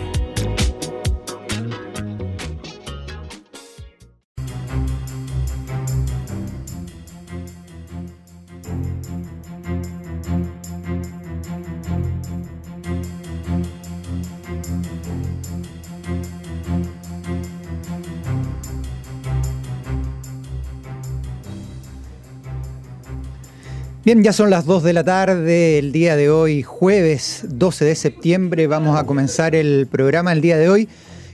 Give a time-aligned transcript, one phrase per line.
[24.08, 27.94] Bien, ya son las 2 de la tarde, el día de hoy, jueves 12 de
[27.94, 30.88] septiembre, vamos a comenzar el programa el día de hoy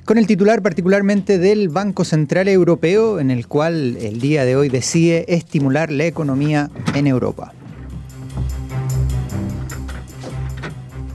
[0.04, 4.70] con el titular particularmente del Banco Central Europeo, en el cual el día de hoy
[4.70, 7.52] decide estimular la economía en Europa.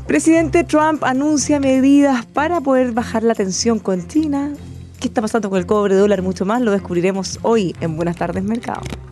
[0.07, 4.53] Presidente Trump anuncia medidas para poder bajar la tensión con China.
[5.01, 6.21] ¿Qué está pasando con el cobre dólar?
[6.21, 9.08] Mucho más lo descubriremos hoy en Buenas tardes Mercado.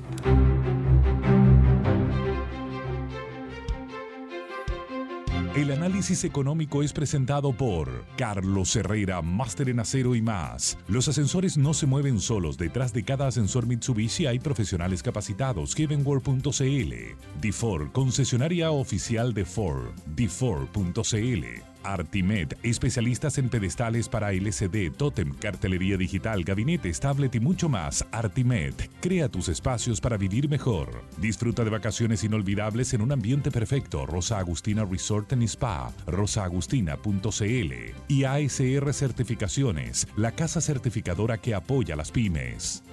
[5.68, 10.78] El análisis económico es presentado por Carlos Herrera, máster en acero y más.
[10.88, 12.58] Los ascensores no se mueven solos.
[12.58, 15.76] Detrás de cada ascensor Mitsubishi hay profesionales capacitados.
[15.76, 16.94] Heavenworld.cl.
[17.42, 19.90] D4, concesionaria oficial de Ford.
[20.16, 21.77] D4.cl.
[21.88, 28.06] Artimed, especialistas en pedestales para LCD, Totem, cartelería digital, gabinetes, tablet y mucho más.
[28.12, 31.04] Artimed, crea tus espacios para vivir mejor.
[31.18, 34.06] Disfruta de vacaciones inolvidables en un ambiente perfecto.
[34.06, 37.74] Rosa Agustina Resort and Spa, rosaagustina.cl
[38.08, 42.84] y ASR Certificaciones, la casa certificadora que apoya a las pymes.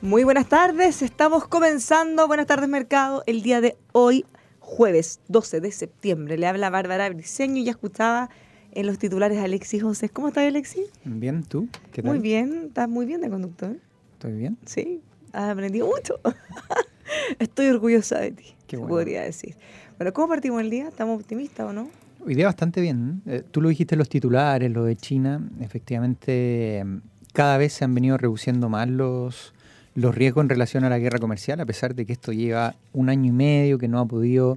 [0.00, 4.24] Muy buenas tardes, estamos comenzando Buenas tardes Mercado el día de hoy,
[4.60, 6.38] jueves 12 de septiembre.
[6.38, 8.30] Le habla Bárbara Briceño y ya escuchaba
[8.72, 10.08] en los titulares a Alexis José.
[10.08, 10.84] ¿Cómo estás, Alexis?
[11.04, 11.68] Bien, ¿tú?
[11.90, 12.12] ¿Qué tal?
[12.12, 13.76] Muy bien, estás muy bien de conductor.
[14.12, 14.56] ¿Estoy bien?
[14.66, 15.00] Sí,
[15.32, 16.20] has aprendido mucho.
[17.40, 18.90] Estoy orgullosa de ti, Qué bueno.
[18.90, 19.56] podría decir.
[19.96, 20.86] Bueno, ¿cómo partimos el día?
[20.86, 21.88] ¿Estamos optimistas o no?
[22.24, 23.22] Hoy día bastante bien.
[23.26, 23.42] ¿eh?
[23.50, 25.40] tú lo dijiste en los titulares, lo de China.
[25.60, 26.84] Efectivamente,
[27.32, 29.54] cada vez se han venido reduciendo más los,
[29.98, 33.08] los riesgos en relación a la guerra comercial, a pesar de que esto lleva un
[33.08, 34.56] año y medio que no ha podido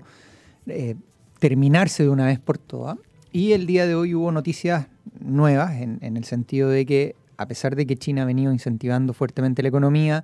[0.68, 0.96] eh,
[1.40, 2.97] terminarse de una vez por todas.
[3.31, 4.85] Y el día de hoy hubo noticias
[5.19, 9.13] nuevas en, en el sentido de que, a pesar de que China ha venido incentivando
[9.13, 10.24] fuertemente la economía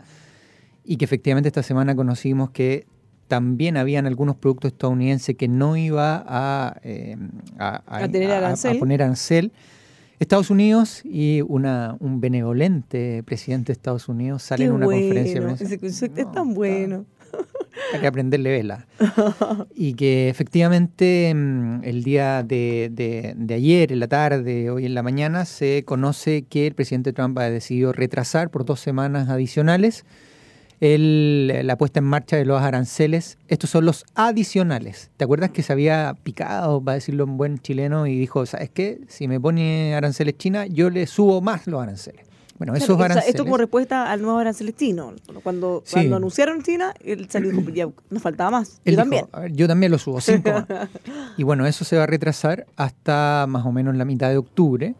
[0.85, 2.85] y que efectivamente esta semana conocimos que
[3.27, 7.17] también habían algunos productos estadounidenses que no iba a, eh,
[7.57, 8.77] a, A tener arancel.
[8.77, 9.51] a poner arancel.
[10.19, 15.01] Estados Unidos y una, un benevolente presidente de Estados Unidos sale Qué en una bueno,
[15.01, 15.63] conferencia de prensa.
[15.63, 17.05] ese concepto es No, tan bueno.
[17.93, 18.87] Hay que aprenderle vela.
[19.75, 24.95] y que efectivamente mm, el día de, de- de ayer, en la tarde, hoy en
[24.95, 30.05] la mañana, se conoce que el presidente Trump ha decidido retrasar por dos semanas adicionales
[30.79, 33.37] el- la puesta en marcha de los aranceles.
[33.47, 35.09] Estos son los adicionales.
[35.17, 38.69] ¿Te acuerdas que se había picado, va a decirlo en buen chileno, y dijo, ¿sabes
[38.69, 38.99] qué?
[39.07, 42.25] Si me pone aranceles China, yo le subo más los aranceles.
[42.57, 43.29] Bueno, Claro, esos aranceles...
[43.29, 45.13] esto como respuesta al nuevo arancel chino.
[45.43, 45.93] Cuando, Sí.
[45.93, 48.81] cuando anunciaron China, él salió dijo, ya nos faltaba más.
[48.83, 49.25] Él Yo dijo, también.
[49.31, 50.65] "A ver, yo también lo subo, cinco más.
[51.37, 54.95] Y bueno, eso se va a retrasar hasta más o menos la mitad de octubre.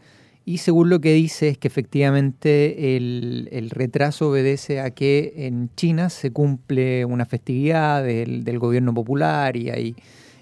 [0.48, 5.68] Y según lo que dice es que efectivamente el, el retraso obedece a que en
[5.76, 9.94] China se cumple una festividad del, del gobierno popular y hay,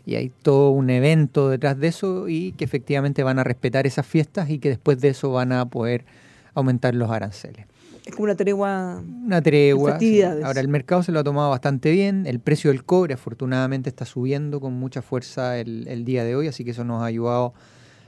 [0.05, 4.07] y hay todo un evento detrás de eso y que efectivamente van a respetar esas
[4.07, 6.05] fiestas y que después de eso van a poder
[6.55, 7.67] aumentar los aranceles.
[8.05, 9.03] Es como una tregua.
[9.25, 9.99] Una tregua.
[9.99, 10.23] sí.
[10.23, 12.27] Ahora, el mercado se lo ha tomado bastante bien.
[12.27, 16.47] El precio del cobre, afortunadamente, está subiendo con mucha fuerza el, el día de hoy,
[16.47, 17.55] así que eso nos ha ayudado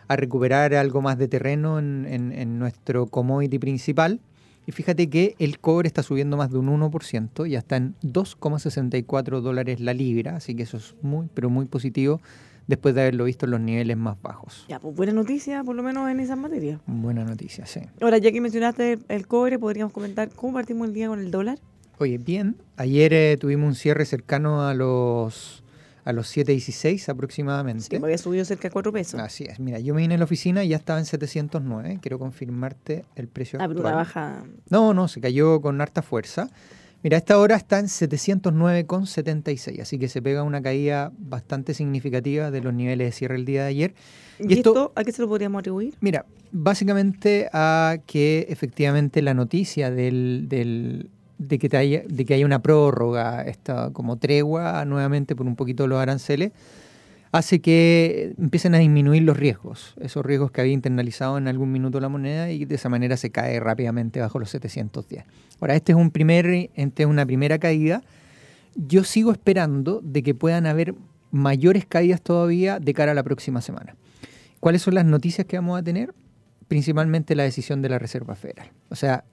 [0.09, 4.21] a recuperar algo más de terreno en, en- en nuestro commodity principal.
[4.67, 9.41] Y fíjate que el cobre está subiendo más de un 1%, ya está en 2,64
[9.41, 12.21] dólares la libra, así que eso es muy, pero muy positivo
[12.67, 14.67] después de haberlo visto en los niveles más bajos.
[14.69, 16.81] Ya, pues buena noticia, por lo menos en esas materias.
[16.87, 17.81] Buena noticia, sí.
[18.01, 21.31] Ahora, ya que mencionaste el, el cobre, podríamos comentar cómo partimos el día con el
[21.31, 21.59] dólar.
[21.99, 25.65] Oye, bien, ayer eh, tuvimos un cierre cercano a los
[26.05, 27.85] a los 7.16 aproximadamente.
[27.85, 29.21] Sí, me había subido cerca de 4 pesos.
[29.21, 32.19] Así es, mira, yo me vine a la oficina y ya estaba en 709, quiero
[32.19, 34.45] confirmarte el precio Ah, pero una baja.
[34.71, 36.49] No, no, se cayó con harta fuerza.
[37.03, 42.51] Mira, a esta hora está en 709,76, así que se pega una caída bastante significativa
[42.51, 43.95] de los niveles de cierre el día de ayer.
[44.41, 45.95] ¿Y, esto, a qué se lo podríamos atribuir?
[46.01, 52.35] Mira, básicamente a que efectivamente la noticia del, del- de, que te haya, de que
[52.35, 56.53] haya una prórroga, esta como tregua nuevamente por un poquito los aranceles,
[57.33, 62.01] hace que empiecen a disminuir los riesgos, esos riesgos que había internalizado en algún minuto
[62.01, 65.25] la moneda y de esa manera se cae rápidamente bajo los 710.
[65.61, 68.03] Ahora, este es un primer, este es una primera caída.
[68.75, 70.95] Yo sigo esperando de que puedan haber
[71.31, 73.97] mayores caídas todavía de cara a la próxima semana.
[74.61, 76.15] ¿Cuáles son las noticias que vamos a tener?
[76.67, 78.71] Principalmente la decisión de la Reserva Federal.
[78.89, 79.25] O sea,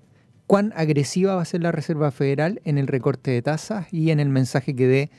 [0.48, 4.20] cuán agresiva va a ser la Reserva Federal en el recorte de tasas y en
[4.20, 5.10] el mensaje que dé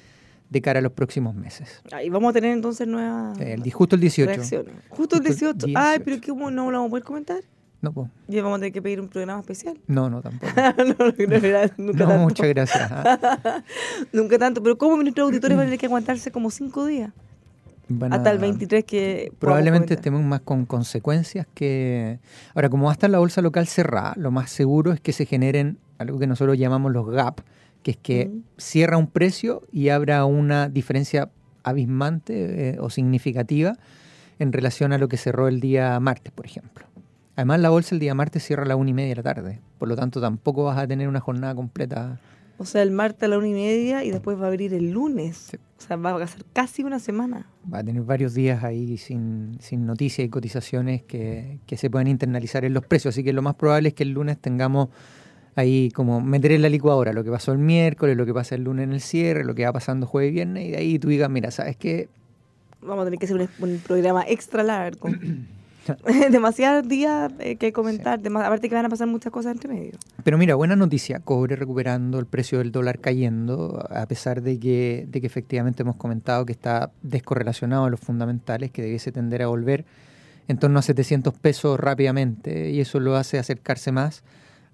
[0.50, 1.82] de cara a los próximos meses.
[1.92, 4.32] Ahí vamos a tener entonces nuevas di- justo el 18.
[4.32, 4.74] reacciones.
[4.90, 5.66] Justo el Justo el 18.
[5.78, 6.04] Ay, 18.
[6.04, 7.40] pero ¿cómo no lo vamos a poder comentar?
[7.82, 8.08] No, po.
[8.28, 9.78] Ya vamos a tener que pedir un programa especial.
[9.86, 10.52] no, no, tampoco.
[10.78, 11.12] no, no,
[11.76, 12.18] nunca No, tanto.
[12.22, 12.88] muchas gracias.
[12.90, 13.62] ah.
[14.12, 14.62] Nunca tanto.
[14.62, 17.12] Pero ¿cómo nuestros auditores van a tener que aguantarse como cinco días?
[17.88, 19.32] Van Hasta el a- 23 que.
[19.38, 22.18] Probablemente estemos más con consecuencias que...
[22.54, 25.24] Ahora, como va a estar la bolsa local cerrada, lo más seguro es que se
[25.26, 27.40] generen algo que nosotros llamamos los gap,
[27.82, 31.30] que es que cierra un precio y abra una diferencia
[31.62, 33.76] abismante eh, o significativa
[34.38, 36.84] en relación a lo que cerró el día martes, por ejemplo.
[37.36, 39.60] Además, la bolsa el día martes cierra a la una y media de la tarde,
[39.78, 42.18] por lo tanto tampoco vas a tener una jornada completa.
[42.58, 44.90] O sea, el martes a la una y media y después va a abrir el
[44.90, 45.48] lunes.
[45.50, 45.56] Sí.
[45.78, 47.46] O sea, va a ser casi una semana.
[47.72, 52.06] Va a tener varios días ahí sin, sin noticias y cotizaciones que, que se puedan
[52.06, 53.14] internalizar en los precios.
[53.14, 54.88] Así que lo más probable es que el lunes tengamos
[55.54, 58.64] ahí como meter en la licuadora lo que pasó el miércoles, lo que pasa el
[58.64, 61.08] lunes en el cierre, lo que va pasando jueves y viernes, y de ahí tú
[61.08, 62.08] digas, mira, ¿sabes qué?
[62.80, 65.08] Vamos a tener que hacer un, un programa extra largo.
[66.30, 68.20] Demasiados días eh, que comentar.
[68.20, 69.92] dema- aparte que van a pasar muchas cosas entre medio.
[70.24, 75.06] Pero mira, buena noticia, cobre recuperando, el precio del dólar cayendo, a pesar de que,
[75.08, 79.46] de que efectivamente hemos comentado que está descorrelacionado a los fundamentales, que debiese tender a
[79.48, 79.84] volver
[80.48, 84.22] en torno a 700 pesos rápidamente, y eso lo hace acercarse más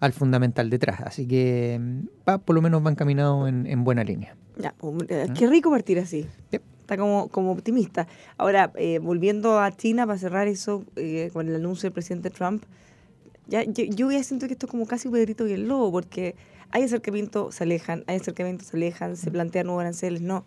[0.00, 1.00] al fundamental detrás.
[1.00, 4.34] Así que mm, va, por lo menos va encaminado en, en buena línea.
[4.58, 6.26] Ya, pues, eh, qué rico partir así.
[6.50, 6.62] Yep.
[6.92, 8.06] Está como, como optimista.
[8.36, 12.64] Ahora, eh, volviendo a China para cerrar eso eh, con el anuncio del presidente Trump,
[13.46, 16.36] ya, yo, yo ya siento que esto es como casi Pedrito y el Lobo, porque
[16.70, 20.44] hay acercamientos, se alejan, hay acercamientos, se alejan, se plantean nuevos aranceles, no.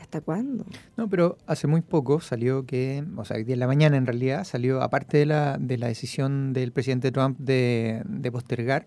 [0.00, 0.64] ¿Hasta cuándo?
[0.96, 4.80] No, pero hace muy poco salió que, o sea, en la mañana en realidad, salió,
[4.80, 8.86] aparte de la, de la decisión del presidente Trump de, de postergar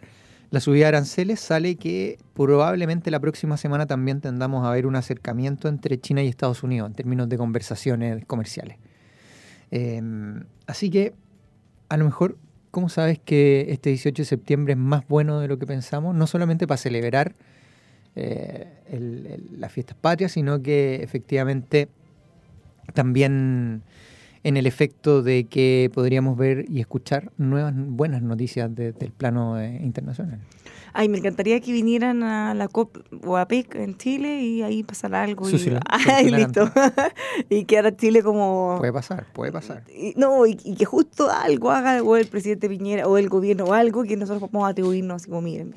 [0.52, 4.96] la subida de aranceles, sale que probablemente la próxima semana también tendamos a ver un
[4.96, 8.78] acercamiento entre China y Estados Unidos en términos de conversaciones comerciales.
[9.72, 10.02] Eh,
[10.68, 11.14] así que,
[11.90, 12.38] a lo mejor,
[12.72, 16.16] ¿cómo sabes que este 18 de septiembre es más bueno de lo que pensamos?
[16.16, 17.36] No solamente para celebrar
[18.16, 18.68] eh,
[19.58, 21.90] las fiestas patrias, sino que efectivamente
[22.94, 23.82] también
[24.46, 29.60] en el efecto de que podríamos ver y escuchar nuevas buenas noticias de- del plano
[29.60, 30.40] eh, internacional.
[30.94, 34.84] Ay, me encantaría que vinieran a la COP o a PEC en Chile y ahí
[34.84, 35.50] pasara algo.
[35.50, 36.72] Y, Sucila- Ay, solucionaran listo.
[37.50, 38.76] y quedara Chile como...
[38.80, 39.84] Puede pasar, puede pasar.
[39.94, 43.66] Y- no, y, y que justo algo haga o el presidente Piñera o el gobierno
[43.66, 45.74] o algo que nosotros podamos atribuirnos así como, miren,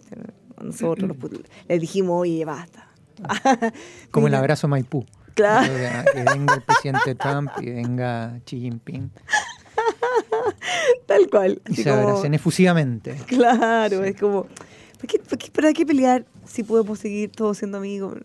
[0.63, 2.85] nosotros los put- les dijimos, oye, basta.
[4.11, 5.05] Como el abrazo Maipú.
[5.39, 5.73] Claro.
[6.13, 9.11] Que, venga el presidente Trump y venga Xi Jinping
[11.07, 11.61] Tal cual.
[11.69, 13.17] y se como- abracen efusivamente.
[13.27, 14.45] Claro, es como,
[14.99, 18.19] ¿por qué, por qué- ¿para qué pelear si podemos seguir todos siendo amigos?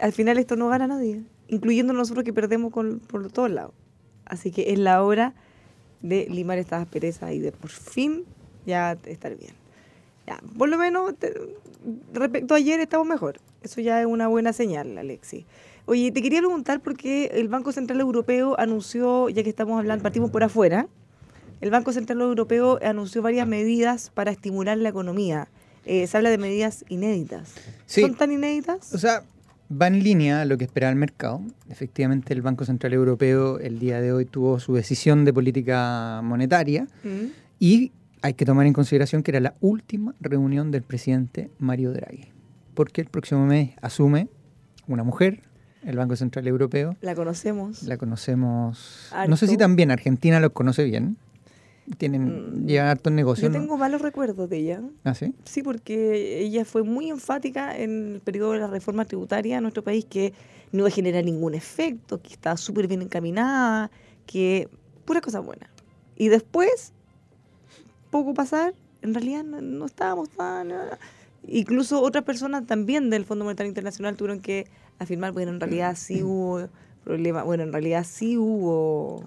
[0.00, 3.72] Al final esto no gana nadie, incluyendo nosotros que perdemos con, por todos lados.
[4.26, 5.34] Así que es la hora
[6.02, 8.24] de limar estas asperezas y de por fin
[8.66, 9.52] ya estar bien.
[10.26, 11.34] Ya, por lo menos te-
[12.12, 13.38] respecto a ayer estamos mejor.
[13.62, 15.46] Eso ya es una buena señal, Alexi.
[15.86, 20.02] Oye, te quería preguntar por qué el Banco Central Europeo anunció, ya que estamos hablando,
[20.02, 20.88] partimos por afuera,
[21.60, 25.48] el Banco Central Europeo anunció varias medidas para estimular la economía,
[25.84, 27.52] eh, se habla de medidas inéditas.
[27.84, 28.00] Sí.
[28.00, 28.94] ¿Son tan inéditas?
[28.94, 29.24] O sea,
[29.70, 31.42] va en línea a lo que esperaba el mercado.
[31.68, 36.86] Efectivamente, el Banco Central Europeo el día de hoy tuvo su decisión de política monetaria
[37.02, 37.26] Mm.
[37.60, 42.28] y hay que tomar en consideración que era la última reunión del presidente Mario Draghi,
[42.72, 44.28] porque el próximo mes asume
[44.88, 45.42] una mujer,
[45.84, 46.96] el Banco Central Europeo.
[47.00, 47.82] La conocemos.
[47.82, 49.08] La conocemos.
[49.12, 49.30] Harto.
[49.30, 51.16] No sé si también Argentina los conoce bien.
[51.98, 53.52] Tienen, Mm, llevan hartos Yo negocios.
[53.52, 53.58] ¿no?
[53.58, 54.80] tengo malos recuerdos de ella.
[55.04, 55.34] ¿Ah, sí?
[55.44, 59.84] Sí, porque ella fue muy enfática en el periodo de la reforma tributaria en nuestro
[59.84, 60.32] país que
[60.72, 63.90] no iba a generar ningún efecto, que estaba súper bien encaminada,
[64.26, 64.68] que
[65.04, 65.68] pura cosa buena.
[66.16, 66.94] Y después,
[68.10, 68.72] poco pasar,
[69.02, 70.72] en realidad no, no estábamos tan...
[71.46, 74.66] Incluso otras personas también del Fondo Monetario Internacional tuvieron que
[74.98, 76.68] afirmar, bueno, en realidad sí hubo
[77.04, 79.24] problemas, bueno, en realidad sí hubo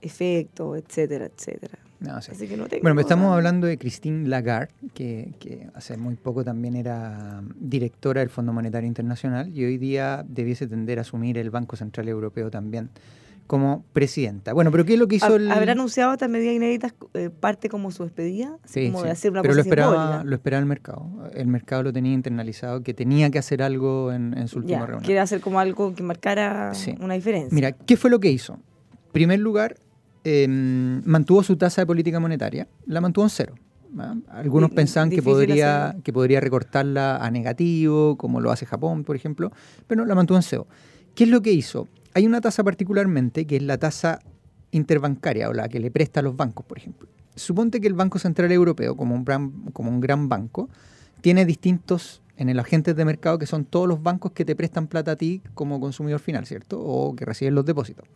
[0.00, 1.78] efectos, etcétera, etcétera.
[2.00, 2.30] No, sí.
[2.30, 2.82] Así que no tengo...
[2.82, 8.30] Bueno, estamos hablando de Christine Lagarde, que, que hace muy poco también era directora del
[8.30, 12.90] Fondo Monetario Internacional y hoy día debiese tender a asumir el Banco Central Europeo también
[13.48, 14.52] como presidenta.
[14.52, 15.50] Bueno, pero ¿qué es lo que hizo el...?
[15.50, 18.58] ¿Habrá anunciado estas medidas inéditas eh, parte como su despedida?
[18.66, 19.06] Sí, como sí.
[19.06, 21.08] de hacer una pero lo esperaba, lo esperaba el mercado.
[21.34, 24.86] El mercado lo tenía internalizado, que tenía que hacer algo en, en su última Ya,
[24.86, 25.04] reunión.
[25.04, 26.94] quiere hacer como algo que marcara Sí.
[27.00, 27.52] una diferencia.
[27.54, 28.52] Mira, ¿qué fue lo que hizo?
[28.52, 29.76] En primer lugar,
[30.24, 33.54] eh, mantuvo su tasa de política monetaria, la mantuvo en cero.
[33.98, 34.14] ¿ah?
[34.28, 39.50] Algunos pensaban que podría, que podría recortarla a negativo, como lo hace Japón, por ejemplo,
[39.86, 40.66] pero no, la mantuvo en cero.
[41.14, 41.88] ¿Qué es lo que hizo?
[42.14, 44.20] Hay una tasa particularmente que es la tasa
[44.70, 47.08] interbancaria o la que le presta a los bancos, por ejemplo.
[47.34, 50.68] Suponte que el Banco Central Europeo, como un gran, banco,
[51.20, 54.86] tiene distintos en el agentes de mercado que son todos los bancos que te prestan
[54.86, 56.80] plata a ti como consumidor final, ¿cierto?
[56.80, 58.06] O que reciben los depósitos.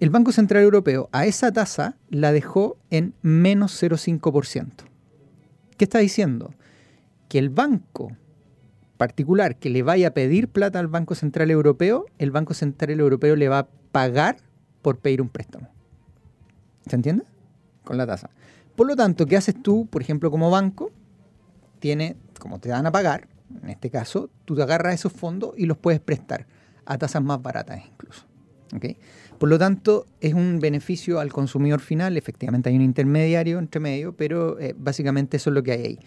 [0.00, 4.84] El Banco Central Europeo a esa tasa la dejó en menos 0,5%.
[5.76, 6.54] ¿Qué está diciendo?
[7.28, 8.12] Que el banco
[8.98, 13.36] particular que le vaya a pedir plata al Banco Central Europeo, el Banco Central Europeo
[13.36, 14.36] le va a pagar
[14.82, 15.68] por pedir un préstamo.
[16.86, 17.24] ¿Se entiende?
[17.84, 18.28] Con la tasa.
[18.76, 20.90] Por lo tanto, ¿qué haces tú, por ejemplo, como banco?
[21.78, 23.28] Tiene, como te van a pagar,
[23.62, 26.46] en este caso, tú te agarras esos fondos y los puedes prestar
[26.84, 28.26] a tasas más baratas incluso.
[28.74, 28.84] ¿ok?
[29.38, 32.16] Por lo tanto, es un beneficio al consumidor final.
[32.16, 35.98] Efectivamente, hay un intermediario entre medio, pero eh, básicamente eso es lo que hay ahí.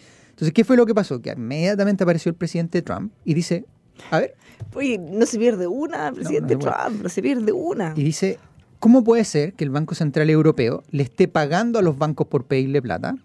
[0.42, 1.22] Entonces, ¿qué fue lo que pasó?
[1.22, 3.64] Que inmediatamente apareció el presidente Trump y dice,
[4.10, 4.36] a ver,
[4.74, 6.60] Oye, no se pierde una, presidente no.
[6.60, 7.94] Trump, no se pierde una.
[7.96, 8.40] y dice,
[8.80, 12.46] ¿cómo puede ser que el Banco Central Europeo le esté pagando a los bancos por
[12.46, 13.18] pedirle plata,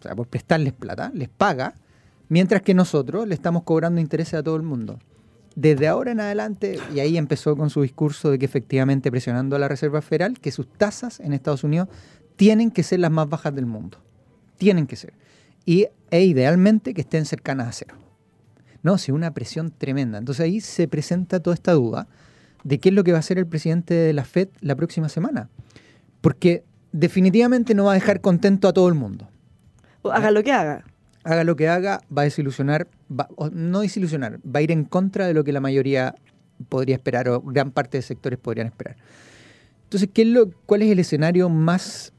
[0.00, 1.74] o sea, por prestarles plata, les paga,
[2.28, 4.98] mientras que nosotros le estamos cobrando intereses a todo el mundo?
[5.54, 9.60] Desde ahora en adelante, y ahí empezó con su discurso de que efectivamente presionando a
[9.60, 11.88] la Reserva Federal, que sus tasas en Estados Unidos
[12.34, 13.98] tienen que ser las más bajas del mundo.
[14.58, 15.14] Tienen que ser.
[15.64, 17.94] Y, e idealmente que estén cercanas a cero.
[18.84, 20.18] No, sí, una presión tremenda.
[20.18, 22.06] Entonces ahí se presenta toda esta duda
[22.62, 25.08] de qué es lo que va a hacer el presidente de la Fed la próxima
[25.08, 25.48] semana.
[26.20, 29.28] Porque definitivamente no va a dejar contento a todo el mundo.
[30.02, 30.84] O Haga lo que haga.
[31.24, 34.84] Haga lo que haga, va a desilusionar, va- o no desilusionar, va a ir en
[34.84, 36.14] contra de lo que la mayoría
[36.68, 38.96] podría esperar o gran parte de sectores podrían esperar.
[39.84, 42.12] Entonces, ¿qué es lo, ¿cuál es el escenario más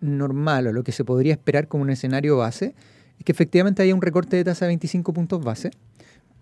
[0.00, 2.74] normal o lo que se podría esperar como un escenario base?
[3.18, 5.70] Es que efectivamente haya un recorte de tasa de 25 puntos base,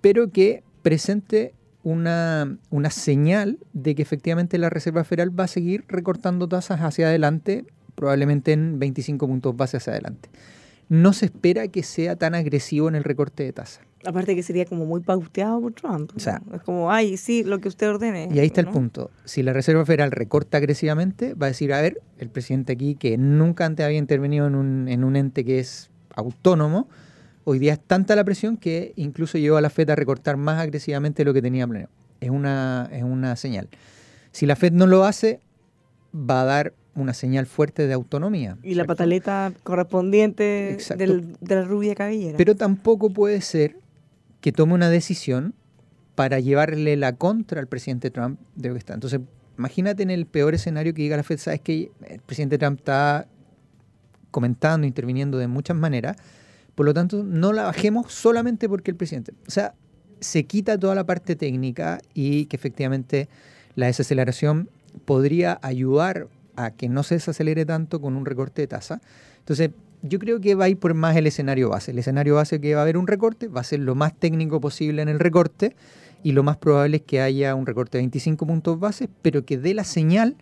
[0.01, 5.85] pero que presente una, una señal de que efectivamente la Reserva Federal va a seguir
[5.89, 7.65] recortando tasas hacia adelante,
[7.95, 10.31] probablemente en 25 puntos base hacia adelante.
[10.89, 13.81] No se espera que sea tan agresivo en el recorte de tasas.
[14.07, 16.11] Aparte que sería como muy pauteado por Trump.
[16.15, 16.57] O sea- ¿no?
[16.57, 18.29] es como, ay, sí, lo que usted ordene.
[18.31, 19.11] Y ahí está el punto.
[19.25, 23.17] Si la Reserva Federal recorta agresivamente, va a decir, a ver, el presidente aquí, que
[23.17, 26.89] nunca antes había intervenido en un, en un ente que es autónomo,
[27.45, 30.61] hoy día es tanta la presión que incluso llevó a la Fed a recortar más
[30.61, 31.93] agresivamente de lo que tenía planeado.
[32.21, 33.69] Es una, es una señal.
[34.33, 35.41] Si la Fed no lo hace,
[36.15, 38.57] va a dar una señal fuerte de autonomía.
[38.63, 42.37] Y la pataleta correspondiente del- de la rubia cabellera.
[42.37, 43.77] Pero tampoco puede ser
[44.41, 45.55] que tome una decisión
[46.15, 48.95] para llevarle la contra al presidente Trump de lo que está.
[48.95, 49.21] Entonces,
[49.59, 53.27] imagínate en el peor escenario que diga la Fed, sabes que el presidente Trump está
[54.35, 56.17] comentando, interviniendo de muchas maneras,
[56.75, 59.33] por lo tanto, no la bajemos solamente porque el presidente.
[59.47, 59.75] O sea,
[60.19, 63.29] se quita toda la parte técnica y que efectivamente
[63.77, 64.69] la desaceleración
[65.05, 66.27] podría ayudar
[66.57, 69.01] a que no se desacelere tanto con un recorte de tasa.
[69.39, 69.71] Entonces,
[70.03, 71.93] yo creo que va a ir por más el escenario base.
[71.93, 74.61] El escenario base que va a haber un recorte va a ser lo más técnico
[74.61, 75.77] posible en el recorte
[76.25, 79.59] y lo más probable es que haya un recorte de 25 puntos bases, pero que
[79.59, 80.37] dé la señal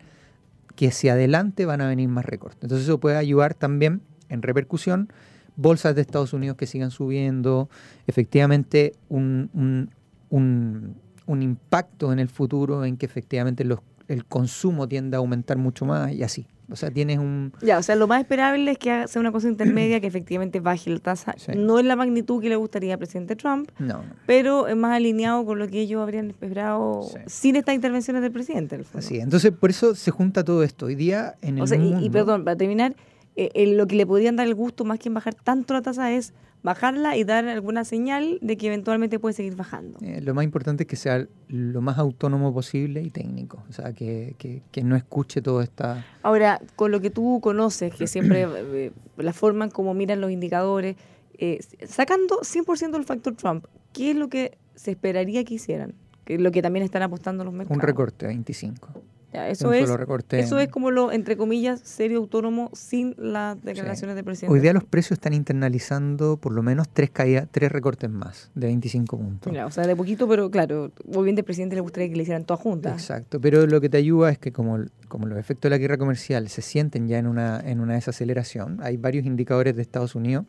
[0.75, 2.63] que hacia adelante van a venir más recortes.
[2.63, 5.13] Entonces eso puede ayudar también en repercusión
[5.57, 7.69] bolsas de Estados Unidos que sigan subiendo,
[8.07, 9.91] efectivamente un, un,
[10.31, 15.59] un, un impacto en el futuro en que efectivamente los, el consumo tiende a aumentar
[15.59, 16.47] mucho más y así.
[16.73, 17.53] O sea, tienes un...
[17.63, 20.91] Ya, o sea, lo más esperable es que sea una cosa intermedia que efectivamente baje
[20.91, 21.35] la tasa.
[21.37, 21.53] Sí.
[21.55, 25.45] No en la magnitud que le gustaría al presidente Trump, No, pero es más alineado
[25.45, 27.19] con lo que ellos habrían esperado Sí.
[27.27, 28.77] sin estas intervenciones del presidente.
[28.77, 28.99] en.
[28.99, 29.23] Así es.
[29.25, 30.87] Entonces, por eso se junta todo esto.
[30.87, 32.01] Hoy día en el O sea, y- mundo...
[32.07, 32.95] y, perdón, para terminar,
[33.37, 35.83] eh, eh, lo que le podrían dar el gusto más que en bajar tanto la
[35.83, 39.99] tasa es bajarla y dar alguna señal de que eventualmente puede seguir bajando.
[40.01, 43.65] Eh, lo más importante es que sea lo más autónomo posible y técnico.
[43.69, 46.05] O sea, que, que, que no escuche toda esta...
[46.23, 50.31] Ahora, con lo que tú conoces, que siempre eh, la forma en cómo miran los
[50.31, 50.97] indicadores,
[51.39, 55.95] eh, sacando 100% el factor Trump, ¿qué es lo que se esperaría que hicieran?
[56.25, 57.77] Que es lo que también están apostando los mercados.
[57.77, 58.89] Un recorte, 25.
[59.33, 59.89] Ya, eso es,
[60.33, 64.53] eso es como lo, entre comillas, serio autónomo sin las declaraciones del presidente.
[64.53, 68.67] Hoy día los precios están internalizando por lo menos tres, caídas, tres recortes más de
[68.67, 69.51] 25 puntos.
[69.51, 72.45] Mira, o sea, de poquito, pero claro, obviamente al presidente le gustaría que le hicieran
[72.45, 72.93] todas juntas.
[72.93, 75.97] Exacto, pero lo que te ayuda es que como, como los efectos de la guerra
[75.97, 80.45] comercial se sienten ya en una, en una desaceleración, hay varios indicadores de Estados Unidos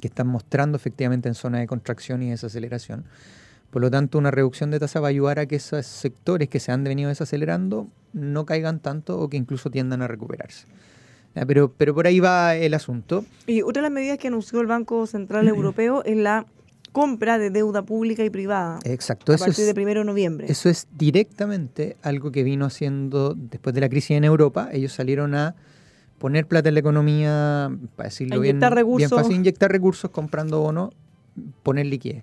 [0.00, 3.04] que están mostrando efectivamente en zona de contracción y desaceleración.
[3.74, 6.60] Por lo tanto, una reducción de tasa va a ayudar a que esos sectores que
[6.60, 10.68] se han venido desacelerando no caigan tanto o que incluso tiendan a recuperarse.
[11.48, 13.24] Pero, pero por ahí va el asunto.
[13.48, 16.46] Y otra de las medidas que anunció el Banco Central Europeo es la
[16.92, 20.46] compra de deuda pública y privada Exacto, a eso partir es, de primero de noviembre.
[20.48, 24.68] Eso es directamente algo que vino haciendo después de la crisis en Europa.
[24.70, 25.56] Ellos salieron a
[26.20, 29.20] poner plata en la economía, para decirlo bien, inyectar bien recursos.
[29.20, 30.94] fácil, inyectar recursos comprando bonos,
[31.64, 32.22] poner liquidez.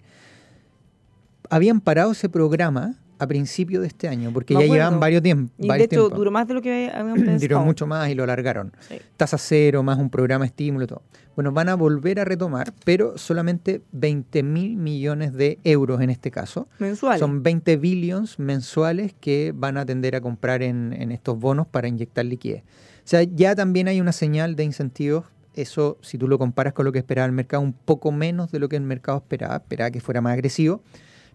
[1.51, 4.83] Habían parado ese programa a principio de este año, porque Me ya acuerdo.
[4.85, 5.51] llevan varios tiempos.
[5.59, 7.39] y de hecho duró más de lo que habían pensado.
[7.39, 8.71] Duró mucho más y lo alargaron.
[8.87, 8.95] Sí.
[9.15, 11.03] Tasa cero, más un programa estímulo todo.
[11.35, 16.31] Bueno, van a volver a retomar, pero solamente 20 mil millones de euros en este
[16.31, 16.67] caso.
[16.79, 17.19] Mensuales.
[17.19, 21.87] Son 20 billions mensuales que van a tender a comprar en, en estos bonos para
[21.87, 22.63] inyectar liquidez.
[22.63, 25.25] O sea, ya también hay una señal de incentivos.
[25.53, 28.59] Eso, si tú lo comparas con lo que esperaba el mercado, un poco menos de
[28.59, 29.57] lo que el mercado esperaba.
[29.57, 30.81] Esperaba que fuera más agresivo.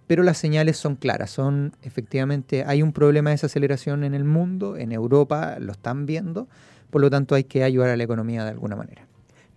[0.07, 1.31] Pero las señales son claras.
[1.31, 6.47] Son efectivamente, hay un problema de desaceleración en el mundo, en Europa lo están viendo.
[6.91, 9.03] Por lo tanto, hay que ayudar a la economía de alguna manera.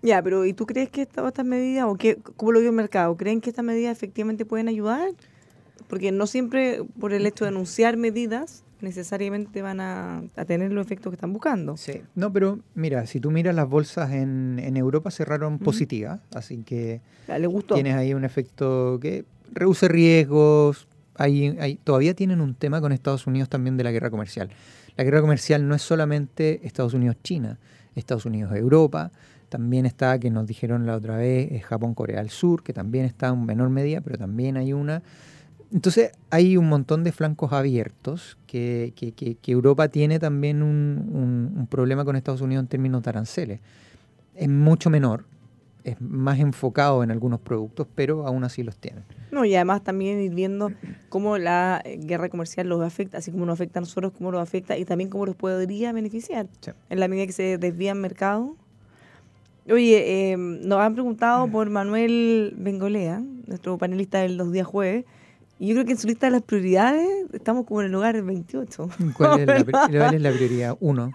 [0.01, 2.75] Ya, pero ¿y tú crees que esta- estas medidas, o qué, cómo lo vio el
[2.75, 3.15] mercado?
[3.17, 5.09] ¿Creen que estas medidas efectivamente pueden ayudar?
[5.87, 10.85] Porque no siempre por el hecho de anunciar medidas necesariamente van a, a tener los
[10.85, 11.75] efectos que están buscando.
[11.77, 12.01] Sí.
[12.15, 17.01] No, pero mira, si tú miras las bolsas en, en Europa cerraron positivas, así que
[17.27, 17.73] Ya, ¿Le gustó?
[17.75, 20.87] tienes ahí un efecto que reduce riesgos.
[21.83, 24.49] Todavía tienen un tema con Estados Unidos también de la guerra comercial.
[24.95, 27.57] La guerra comercial no es solamente Estados Unidos-China,
[27.95, 29.11] Estados Unidos-Europa,
[29.49, 33.29] también está, que nos dijeron la otra vez, eh, Japón-Corea del Sur, que también está
[33.29, 35.01] en menor medida, pero también hay una.
[35.73, 41.53] Entonces hay un montón de flancos abiertos que, que- que- Europa tiene también un, un-
[41.59, 43.59] un problema con Estados Unidos en términos de aranceles.
[44.35, 45.25] Es mucho menor,
[45.83, 49.03] es más enfocado en algunos productos, pero aún así los tienen.
[49.31, 50.71] No, y además también ir viendo
[51.09, 54.41] cómo la eh, guerra comercial los afecta, así como nos afecta a nosotros, cómo los
[54.41, 56.71] afecta y también cómo los podría beneficiar Sí.
[56.89, 58.55] en la medida que se desvía el mercado.
[59.69, 65.05] Oye, eh, nos han preguntado por Manuel Bengolea, nuestro panelista de los días jueves,
[65.59, 68.19] y yo creo que en su lista de las prioridades estamos como en el lugar
[68.21, 68.89] 28.
[69.15, 70.77] ¿Cuál es la, cuál es la prioridad?
[70.79, 71.11] Uno.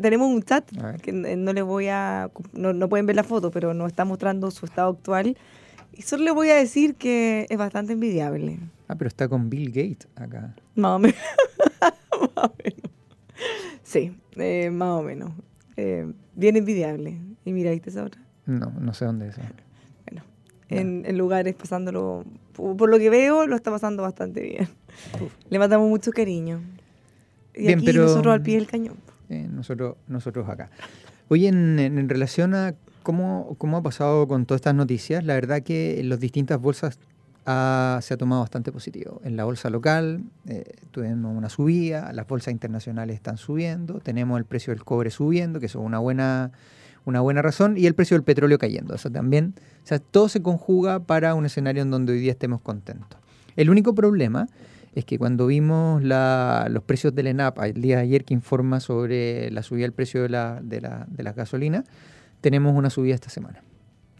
[0.00, 0.64] Tenemos un chat
[1.02, 4.50] que no les voy a no, no pueden ver la foto pero nos está mostrando
[4.52, 5.36] su estado actual
[5.92, 9.68] y solo le voy a decir que es bastante envidiable Ah, pero está con Bill
[9.70, 10.54] Gates acá.
[10.76, 11.16] más o menos
[11.80, 12.90] más o menos
[13.82, 15.32] sí eh, más o menos
[15.76, 16.06] Eh,
[16.36, 19.36] bien envidiable y mira viste esa otra No, no sé dónde es.
[19.36, 19.54] bueno
[20.68, 24.68] en, en lugares pasándolo por, lo que veo lo está pasando bastante bien.
[25.50, 26.60] Le mandamos mucho cariño.
[27.54, 28.96] Y Bien, aquí pero- nosotros al pie del cañón.
[29.28, 30.70] Eh, nosotros, nosotros acá.
[31.28, 35.34] Oye, en, en- en relación a cómo, cómo ha pasado con todas estas noticias, la
[35.34, 36.98] verdad que en las distintas bolsas
[37.46, 39.20] ha- se ha tomado bastante positivo.
[39.24, 44.44] En la bolsa local eh, tuvimos una subida, las bolsas internacionales están subiendo, tenemos el
[44.44, 46.52] precio del cobre subiendo, que eso es una buena,
[47.04, 48.94] una buena razón, y el precio del petróleo cayendo.
[48.94, 52.60] Eso también, o sea, todo se conjuga para un escenario en donde hoy día estemos
[52.60, 53.18] contentos.
[53.56, 54.48] El único problema
[54.94, 58.80] es que cuando vimos la- los precios del ENAP el día de ayer que informa
[58.80, 61.84] sobre la subida del precio de la, de la, de las gasolinas,
[62.40, 63.62] tenemos una subida esta semana.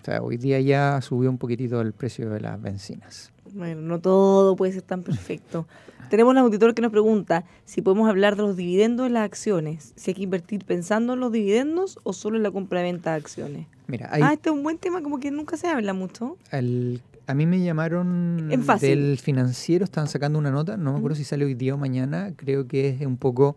[0.05, 3.33] O sea, hoy día ya subió un poquitito el precio de las bencinas.
[3.55, 5.67] Bueno, no todo puede ser tan perfecto.
[6.11, 9.95] Tenemos un auditor que nos pregunta si podemos hablar de los dividendos de las acciones,
[9.97, 13.67] si hay que invertir pensando en los dividendos o solo en la compra-venta de acciones.
[13.87, 16.37] Mira, hay, Ah, este es un buen tema, como que nunca se habla mucho.
[16.51, 21.15] al- a mí me llamaron En del financiero, estaban sacando una nota, no me acuerdo
[21.15, 21.19] Mm.
[21.19, 23.57] si sale hoy día o mañana, creo que es un poco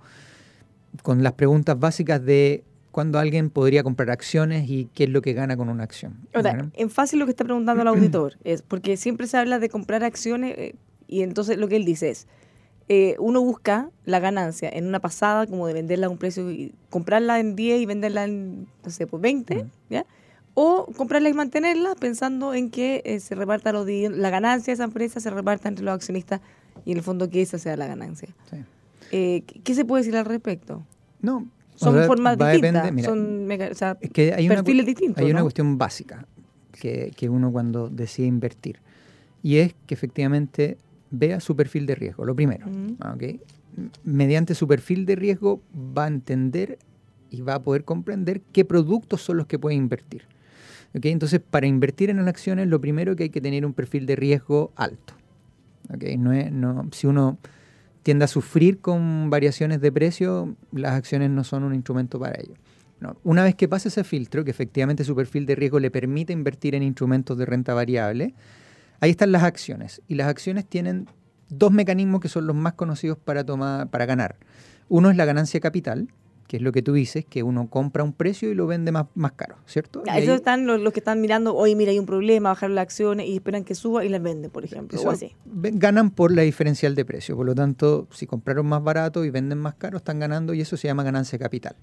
[1.03, 2.63] con las preguntas básicas de
[2.97, 6.17] cuándo alguien podría comprar acciones y qué es lo que gana con una acción.
[6.33, 9.59] O sea, en fácil lo que está preguntando el auditor es porque siempre se habla
[9.59, 10.75] de comprar acciones eh,
[11.07, 12.25] y entonces lo que él dice es
[12.89, 16.73] eh, uno busca la ganancia en una pasada como de venderla a un precio y
[16.89, 19.69] comprarla en 10 y venderla en no sé pues 20 Mm.
[19.91, 20.05] ¿ya?
[20.55, 24.85] o comprarla y mantenerla pensando en que eh, se reparta los la ganancia de esa
[24.85, 26.41] empresa se reparta entre los accionistas
[26.83, 28.57] y en el fondo que esa sea la ganancia Sí.
[29.11, 30.83] Eh, ¿qué, qué se puede decir al respecto?
[31.21, 34.83] No, o son sea, formas distintas mira, son o sea, Es que hay una, perfiles
[34.85, 36.25] cu- distintos hay una cuestión básica
[36.71, 38.79] que, que uno cuando decide invertir.
[39.43, 40.77] Y es que efectivamente
[41.11, 42.67] vea su perfil de riesgo, lo primero.
[42.67, 42.95] Ujú.
[43.13, 43.21] ¿ok?
[43.23, 43.39] M-
[44.03, 46.77] Mediante su perfil de riesgo va a entender
[47.29, 50.23] y va a poder comprender qué productos son los que puede invertir.
[50.95, 51.05] ¿ok?
[51.05, 54.71] Entonces, para invertir en acciones, lo primero que hay que tener un perfil de riesgo
[54.75, 55.13] alto.
[55.93, 56.03] ¿ok?
[56.17, 57.37] No es, no, si uno
[58.07, 62.53] tiende a sufrir con variaciones de precio, las acciones no son un instrumento para ello.
[63.25, 66.73] Una vez que pase ese filtro, que efectivamente su perfil de riesgo le permite invertir
[66.73, 68.33] en instrumentos de renta variable,
[69.01, 70.01] ahí están las acciones.
[70.07, 71.09] Y las acciones tienen
[71.49, 74.37] dos mecanismos que son los más conocidos para, tomar, para ganar.
[74.87, 76.07] Uno es la ganancia capital,
[76.47, 79.07] que es lo que tú dices, que uno compra un precio y lo vende más,
[79.15, 80.01] más caro, ¿cierto?
[80.05, 82.69] Ya, Esos ahí- están los, los que están mirando, oye, mira, hay un problema, bajar
[82.69, 85.35] las acciones y esperan que suba y las venden, por ejemplo, Eso o así.
[85.45, 87.35] ganan por la diferencial de precio.
[87.35, 90.77] Por lo tanto, si compraron más barato y venden más caro, están ganando y eso
[90.77, 91.75] se llama ganancia de capital.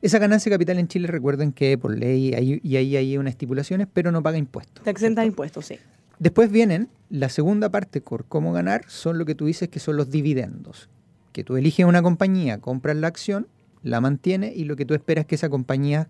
[0.00, 3.32] Esa ganancia de capital en Chile, recuerden que por ley hay, y ahí hay unas
[3.32, 4.82] estipulaciones, pero no paga impuestos.
[4.82, 5.32] Te exentan ¿cierto?
[5.34, 5.78] impuestos, sí.
[6.18, 9.96] Después vienen la segunda parte por cómo ganar, son lo que tú dices que son
[9.96, 10.88] los dividendos.
[11.32, 13.46] Que tú eliges una compañía, compras la acción,
[13.82, 16.06] la mantienes y lo que tú esperas es que esa compañía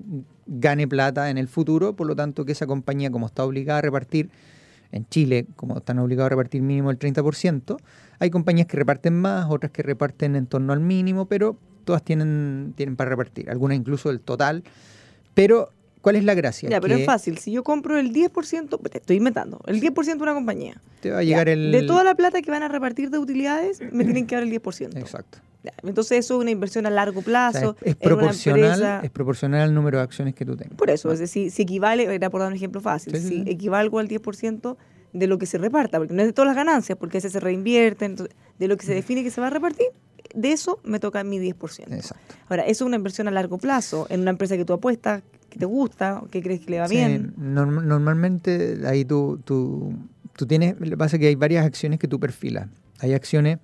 [0.47, 3.83] gane plata en el futuro, por lo tanto que esa compañía como está obligada a
[3.83, 4.31] repartir,
[4.93, 7.79] en Chile como están obligados a repartir mínimo el 30%,
[8.19, 12.75] hay compañías que reparten más, otras que reparten en torno al mínimo, pero todas tienen,
[12.77, 14.63] tienen para repartir, algunas incluso el total.
[15.35, 15.71] Pero,
[16.03, 16.69] ¿cuál es la gracia?
[16.69, 17.39] Ya, pero Que es fácil.
[17.39, 20.83] Si yo compro el 10%, te estoy inventando, el 10% de una compañía.
[21.01, 21.73] Te va a ya, llegar el...
[21.73, 24.51] De toda la plata que van a repartir de utilidades, me tienen que dar el
[24.51, 24.99] 10%.
[24.99, 25.39] Exacto.
[25.63, 27.77] Ya, Entonces eso es una inversión a largo O sea, plazo.
[27.83, 29.01] es, proporcional, empresa.
[29.05, 30.77] es proporcional al número de acciones que tú tengas.
[30.77, 33.51] Por eso, es decir, si equivale, era por dar un ejemplo fácil, Sí, sí, si
[33.51, 34.77] equivalgo al 10%
[35.13, 37.39] de lo que se reparta, porque no es de todas las ganancias, porque ese se
[37.39, 39.87] reinvierte, entonces, de lo que se define que se va a repartir,
[40.35, 41.93] de eso me toca mi 10%.
[41.93, 42.35] Exacto.
[42.49, 45.59] Ahora, eso es una inversión a largo plazo, en una empresa que tú apuestas, que
[45.59, 47.35] te gusta, que crees que le va Sí, bien.
[47.37, 49.95] norm- normalmente ahí tú, tú,
[50.37, 52.69] tú tienes, lo que pasa es que hay varias acciones que tú perfilas.
[53.01, 53.59] Hay acciones,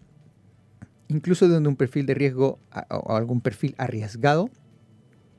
[1.08, 2.58] incluso donde un perfil de riesgo
[2.90, 4.50] o algún perfil arriesgado,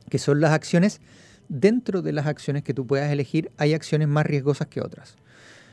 [0.09, 1.01] que son las acciones,
[1.49, 5.15] dentro de las acciones que tú puedas elegir, hay acciones más riesgosas que otras.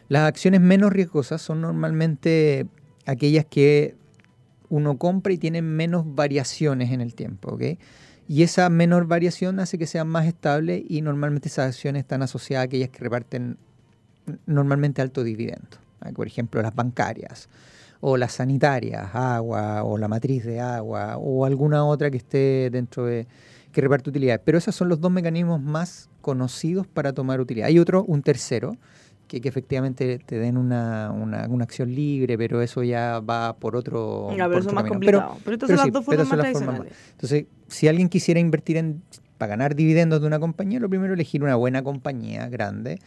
[0.09, 2.67] Las acciones menos riesgosas son normalmente
[3.07, 3.95] aquellas que
[4.69, 7.63] uno compra y tienen menos variaciones en el tiempo, ¿ok?
[8.29, 12.65] Y esa menor variación hace que sean más estables y normalmente esas acciones están asociadas
[12.65, 13.57] a aquellas que reparten
[14.47, 15.79] normalmente alto dividendo.
[16.01, 16.11] ¿ah?
[16.13, 17.49] Por ejemplo, las bancarias
[18.01, 23.07] o las sanitarias, agua o la matriz de agua o alguna otra que esté dentro
[23.07, 23.27] de
[23.73, 24.41] que reparte utilidades.
[24.45, 27.69] Pero esos son los dos mecanismos más conocidos para tomar utilidad.
[27.69, 28.77] Hay otro, un tercero,
[29.27, 33.77] que, que efectivamente te den una, una, una acción libre, pero eso ya va por
[33.77, 35.01] otro, por pero eso es más camino.
[35.01, 35.41] Pero- complicado.
[35.45, 36.93] Pero, estas son sí, las dos formas más las formas tradicionales.
[37.13, 39.03] Entonces, si alguien quisiera invertir en
[39.39, 42.99] para ganar dividendos de una compañía, lo primero es elegir una buena compañía grande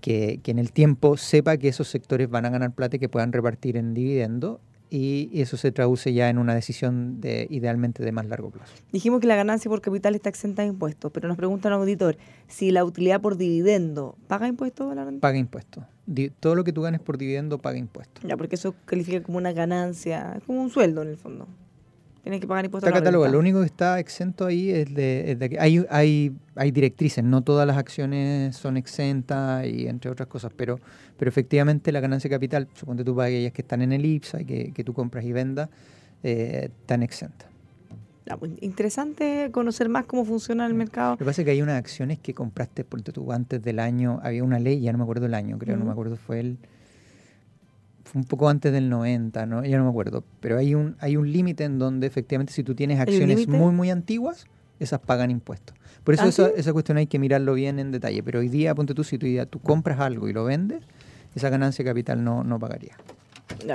[0.00, 3.08] que, que en el tiempo sepa que esos sectores van a ganar plata y que
[3.08, 8.12] puedan repartir en dividendos y eso se traduce ya en una decisión de idealmente de
[8.12, 8.72] más largo plazo.
[8.92, 12.16] Dijimos que la ganancia por capital está exenta de impuestos, pero nos pregunta un auditor
[12.46, 15.20] si la utilidad por dividendo paga impuestos a la renta.
[15.20, 15.84] Paga impuestos.
[16.38, 18.24] Todo lo que tú ganes por dividendo paga impuestos.
[18.24, 21.48] Ya, porque eso califica como una ganancia, es como un sueldo en el fondo.
[22.26, 23.32] Tienes que pagar impuestos Está catalogado.
[23.32, 27.22] Lo único que está exento ahí es de, es de que hay, hay, hay directrices,
[27.22, 30.80] no todas las acciones son exentas y entre otras cosas, pero,
[31.16, 34.40] pero efectivamente la ganancia de capital, suponte tú para aquellas que están en el IPSA
[34.40, 35.68] y que, que tú compras y vendas,
[36.24, 37.48] eh, están exentas.
[38.40, 41.12] Pues, interesante conocer más cómo funciona el mercado.
[41.12, 44.18] Lo que pasa es que hay unas acciones que compraste, ponte tú, antes del año,
[44.24, 46.58] había una ley, ya no me acuerdo el año, creo, no me acuerdo, fue el
[48.16, 49.62] un poco antes del 90, ¿no?
[49.64, 52.74] Ya no me acuerdo, pero hay un hay un límite en donde efectivamente si tú
[52.74, 54.46] tienes acciones muy muy antiguas,
[54.80, 55.76] esas pagan impuestos.
[56.02, 56.52] Por eso ¿Ah, esa, sí?
[56.56, 59.26] esa cuestión hay que mirarlo bien en detalle, pero hoy día, ponte tú, si tú,
[59.50, 60.82] tú compras algo y lo vendes,
[61.34, 62.96] esa ganancia de capital no, no pagaría.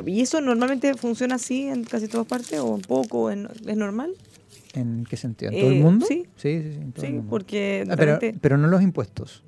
[0.08, 3.30] ¿Y eso normalmente funciona así en casi todas partes o un poco?
[3.30, 4.12] en- ¿Es normal?
[4.74, 5.52] ¿En qué sentido?
[5.52, 6.06] ¿En todo el Eh, mundo?
[6.08, 6.26] sí.
[6.36, 7.30] sí, sí, sí, en mundo.
[7.30, 9.44] porque Ah, pero, pero no los impuestos.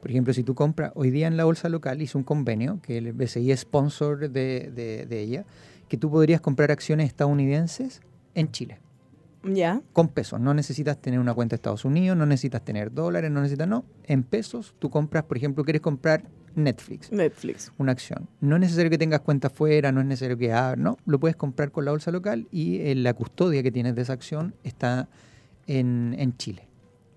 [0.00, 2.98] Por ejemplo, si tú compras, hoy día en la bolsa local hizo un convenio, que
[2.98, 5.44] el BCI es sponsor de, de- de ella,
[5.88, 8.00] que tú podrías comprar acciones estadounidenses
[8.34, 8.78] en Chile,
[9.42, 9.80] ya.
[9.92, 10.38] con pesos.
[10.40, 13.84] No necesitas tener una cuenta de Estados Unidos, no necesitas tener dólares, no necesitas, no.
[14.04, 16.22] En pesos tú compras, por ejemplo, quieres comprar
[16.54, 17.72] Netflix, Netflix.
[17.78, 18.28] una acción.
[18.40, 21.36] No es necesario que tengas cuenta afuera, no es necesario que ah, no, lo puedes
[21.36, 25.08] comprar con la bolsa local y eh, la custodia que tienes de esa acción está
[25.66, 26.67] en, en Chile,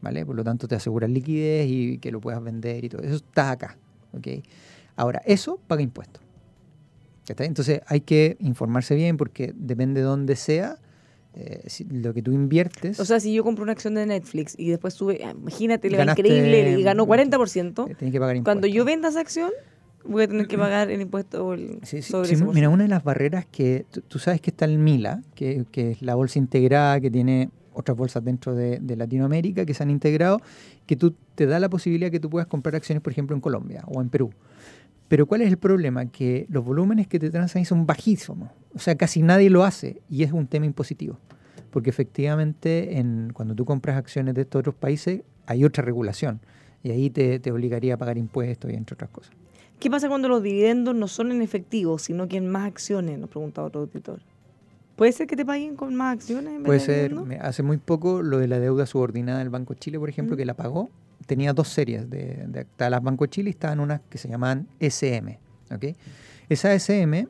[0.01, 0.25] ¿vale?
[0.25, 3.01] Por lo tanto te aseguras liquidez y que lo puedas vender y todo.
[3.01, 3.77] Eso está acá,
[4.13, 4.27] ¿ok?
[4.95, 6.21] Ahora, eso paga impuestos.
[7.39, 10.77] Entonces hay que informarse bien porque depende de dónde sea,
[11.33, 14.53] eh, si- lo que tú inviertes, O sea, si yo compro una acción de Netflix
[14.57, 18.43] y después sube, imagínate, le va increíble y ganó 40%, eh, tienes que pagar impuestos.
[18.43, 19.51] cuando yo venda esa acción,
[20.03, 22.89] voy a tener que pagar el impuesto el- Sí, sí, sobre sí, mira, una de
[22.89, 26.37] las barreras que tú, tú sabes que está el Mila, que, que es la bolsa
[26.37, 30.41] integrada que tiene otras bolsas dentro de, de Latinoamérica que se han integrado,
[30.85, 33.83] que tú te da la posibilidad que tú puedas comprar acciones, por ejemplo, en Colombia
[33.87, 34.31] o en Perú.
[35.11, 36.05] Pero ¿cuál es el problema?
[36.05, 38.49] Que los volúmenes que te transan son bajísimos.
[38.73, 41.17] O sea, casi nadie lo hace y es un tema impositivo.
[41.69, 46.39] Porque efectivamente en, cuando tú compras acciones de estos otros países hay otra regulación
[46.81, 49.33] y ahí te, te obligaría a pagar impuestos y entre otras cosas.
[49.81, 53.19] ¿Qué pasa cuando los dividendos no son en efectivo, sino que en más acciones?
[53.19, 54.21] Nos pregunta otro auditor.
[55.01, 56.53] ¿Puede ser que te paguen con más acciones?
[56.53, 59.79] en Puede de ser, hace muy poco lo de la deuda subordinada del Banco de
[59.79, 60.37] Chile, por ejemplo, Mm.
[60.37, 60.91] que la pagó,
[61.25, 64.67] tenía dos series de, de las Banco de Chile y estaban unas que se llamaban
[64.79, 65.39] SM.
[65.73, 65.85] ¿ok?
[66.49, 67.27] Esa SM,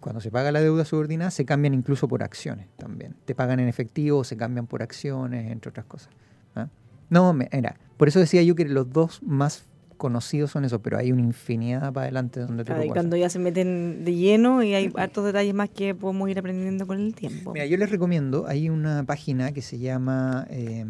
[0.00, 3.14] cuando se paga la deuda subordinada, se cambian incluso por acciones también.
[3.24, 6.08] Te pagan en efectivo, se cambian por acciones, entre otras cosas.
[6.56, 6.66] ¿ah?
[7.08, 9.64] No, mira, por eso decía yo que los dos más
[10.02, 13.38] conocidos son esos, pero hay una infinidad para adelante donde Ah, lo cuando ya se
[13.38, 17.52] meten de lleno y hay hartos detalles más que podemos ir aprendiendo con el tiempo.
[17.52, 20.84] Mira, yo les recomiendo, hay una página que se llama, eh,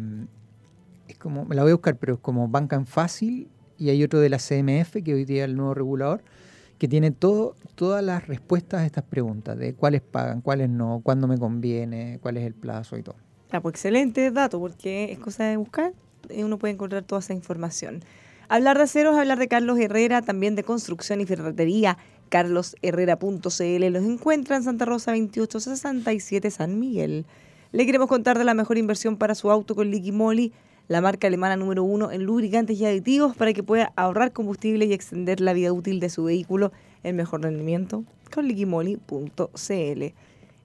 [1.07, 4.03] es como, me la voy a buscar, pero es como Banca en Fácil, y hay
[4.03, 6.23] otro de la CMF, que hoy día es el nuevo regulador,
[6.79, 11.27] que tiene todo, todas las respuestas a estas preguntas, de cuáles pagan, cuáles no, cuándo
[11.27, 13.17] me conviene, cuál es el plazo y todo.
[13.51, 15.93] Ah, pues excelente dato, porque es cosa de buscar
[16.31, 18.01] y uno puede encontrar toda esa información.
[18.53, 21.97] Hablar de aceros, hablar de Carlos Herrera, también de construcción y ferretería.
[22.29, 27.25] carlosherrera.cl los encuentra en Santa Rosa 2867 San Miguel.
[27.71, 30.53] Le queremos contar de la mejor inversión para su auto con Liqui Moly,
[30.87, 34.93] la marca alemana número uno en lubricantes y aditivos para que pueda ahorrar combustible y
[34.93, 40.03] extender la vida útil de su vehículo en mejor rendimiento con liquimoli.cl.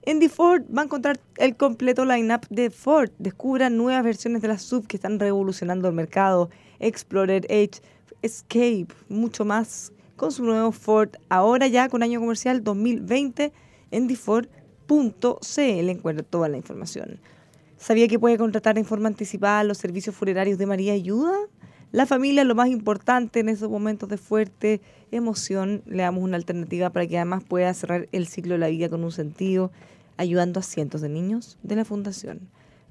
[0.03, 3.11] En The Ford va a encontrar el completo lineup de Ford.
[3.19, 6.51] Descubra nuevas versiones de la sub que están revolucionando el mercado.
[6.81, 7.81] Explorer, Edge,
[8.23, 11.11] Escape, mucho más con su nuevo Ford.
[11.29, 13.53] Ahora ya con año comercial 2020
[13.91, 17.21] en theford.cl encuentra toda la información.
[17.79, 21.33] ¿Sabía que puede contratar en forma anticipada los servicios funerarios de María Ayuda?
[21.93, 25.83] La familia es lo más importante en esos momentos de fuerte emoción.
[25.87, 29.05] Le damos una alternativa para que además pueda cerrar el ciclo de la vida con
[29.05, 29.71] un sentido,
[30.19, 32.41] ayudando a cientos de niños de la Fundación.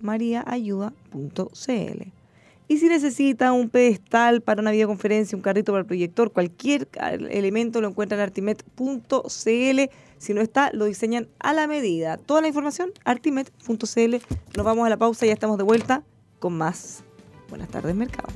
[0.00, 2.12] mariaayuda.cl.
[2.66, 6.88] Y si necesita un pedestal para una videoconferencia, un carrito para el proyector, cualquier
[7.30, 9.80] elemento lo encuentra en artimet.cl.
[10.16, 12.16] Si no está, lo diseñan a la medida.
[12.16, 14.16] Toda la información, artimet.cl.
[14.56, 16.02] Nos vamos a la pausa y ya estamos de vuelta
[16.38, 17.04] con más.
[17.50, 18.32] Buenas tardes, mercado.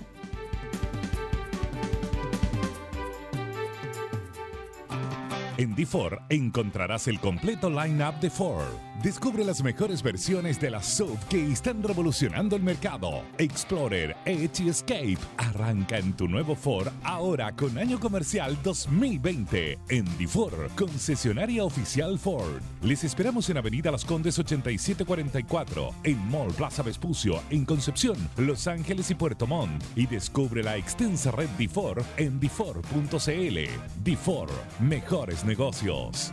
[5.57, 8.88] En D4 encontrarás el completo line-up de Ford.
[9.03, 13.23] Descubre las mejores versiones de la SUV que están revolucionando el mercado.
[13.39, 15.19] Explorer, Edge y Escape.
[15.37, 22.61] Arranca en tu nuevo Ford ahora con año comercial 2020 en D4, concesionaria oficial Ford.
[22.83, 29.13] Les esperamos en Avenida Las Condes 8744, en Mall Plaza Vespucio, en Concepción, Los Ángeles
[29.13, 29.81] y Puerto Montt.
[29.95, 34.03] Y descubre la extensa red D4 en d4.cl.
[34.03, 34.49] D4,
[34.81, 36.33] mejores negocios.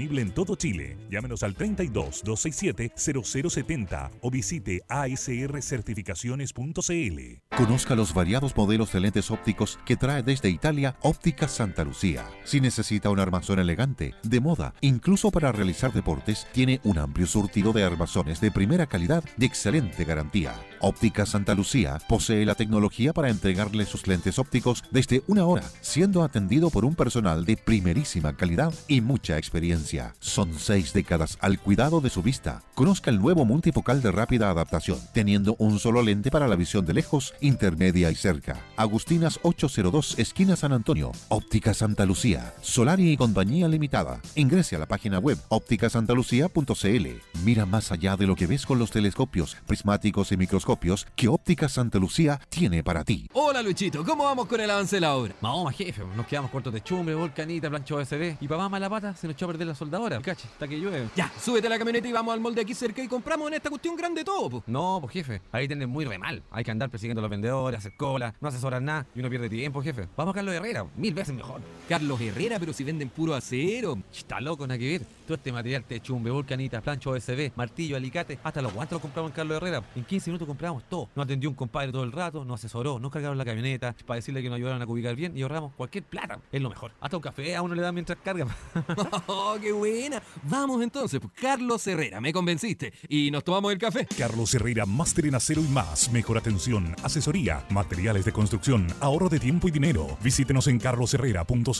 [0.00, 0.96] en todo Chile.
[1.10, 7.56] Llámenos al 32 267 0070 o visite asrcertificaciones.cl.
[7.56, 12.24] Conozca los variados modelos de lentes ópticos que trae desde Italia Óptica Santa Lucía.
[12.44, 17.72] Si necesita un armazón elegante, de moda, incluso para realizar deportes, tiene un amplio surtido
[17.72, 20.54] de armazones de primera calidad y excelente garantía.
[20.82, 26.22] Óptica Santa Lucía posee la tecnología para entregarle sus lentes ópticos desde una hora, siendo
[26.22, 30.14] atendido por un personal de primerísima calidad y mucha experiencia.
[30.20, 32.62] Son seis décadas al cuidado de su vista.
[32.74, 36.94] Conozca el nuevo multifocal de rápida adaptación, teniendo un solo lente para la visión de
[36.94, 38.56] lejos, intermedia y cerca.
[38.76, 41.12] Agustinas 802, esquina San Antonio.
[41.28, 42.54] Óptica Santa Lucía.
[42.62, 44.20] Solari y Compañía Limitada.
[44.34, 47.06] Ingrese a la página web ópticasantalucía.cl.
[47.44, 50.69] Mira más allá de lo que ves con los telescopios, prismáticos y microscopios
[51.16, 53.28] que Óptica Santa Lucía tiene para ti.
[53.32, 55.34] Hola Luchito, ¿cómo vamos con el avance de la obra?
[55.40, 58.36] Vamos, jefe, nos quedamos cortos de chumbre, volcanita, plancha OSB.
[58.40, 60.20] Y más mala pata, se nos echó a perder la soldadora.
[60.20, 61.08] Cache, hasta que llueve.
[61.16, 63.68] Ya, súbete a la camioneta y vamos al molde aquí cerca y compramos en esta
[63.68, 64.62] cuestión grande todo.
[64.66, 66.42] No, pues jefe, ahí tienen muy re mal.
[66.52, 69.48] Hay que andar persiguiendo a los vendedores, hacer cola, no asesoran nada y uno pierde
[69.48, 70.06] tiempo, jefe.
[70.16, 71.60] Vamos a Carlos Herrera, mil veces mejor.
[71.90, 73.98] Carlos Herrera, pero si venden puro acero.
[74.14, 75.02] Está loco, nada que ver.
[75.26, 79.32] Todo este material de chumbe, volcanita, plancha OSB, martillo, alicate, hasta los guantes los compramos
[79.32, 79.82] en Carlos Herrera.
[79.96, 81.08] En 15 minutos compramos todo.
[81.16, 84.40] Nos atendió un compadre todo el rato, nos asesoró, nos cargaron la camioneta para decirle
[84.40, 86.38] que nos ayudaron a cubicar bien y ahorramos cualquier plata.
[86.52, 86.92] Es lo mejor.
[87.00, 88.46] Hasta un café a uno le dan mientras carga.
[89.26, 90.22] ¡Oh, qué buena!
[90.44, 92.92] Vamos entonces, pues, Carlos Herrera, me convenciste.
[93.08, 94.06] Y nos tomamos el café.
[94.16, 96.08] Carlos Herrera, máster en acero y más.
[96.12, 100.16] Mejor atención, asesoría, materiales de construcción, ahorro de tiempo y dinero.
[100.22, 101.79] Visítenos en carlosherrera.cl.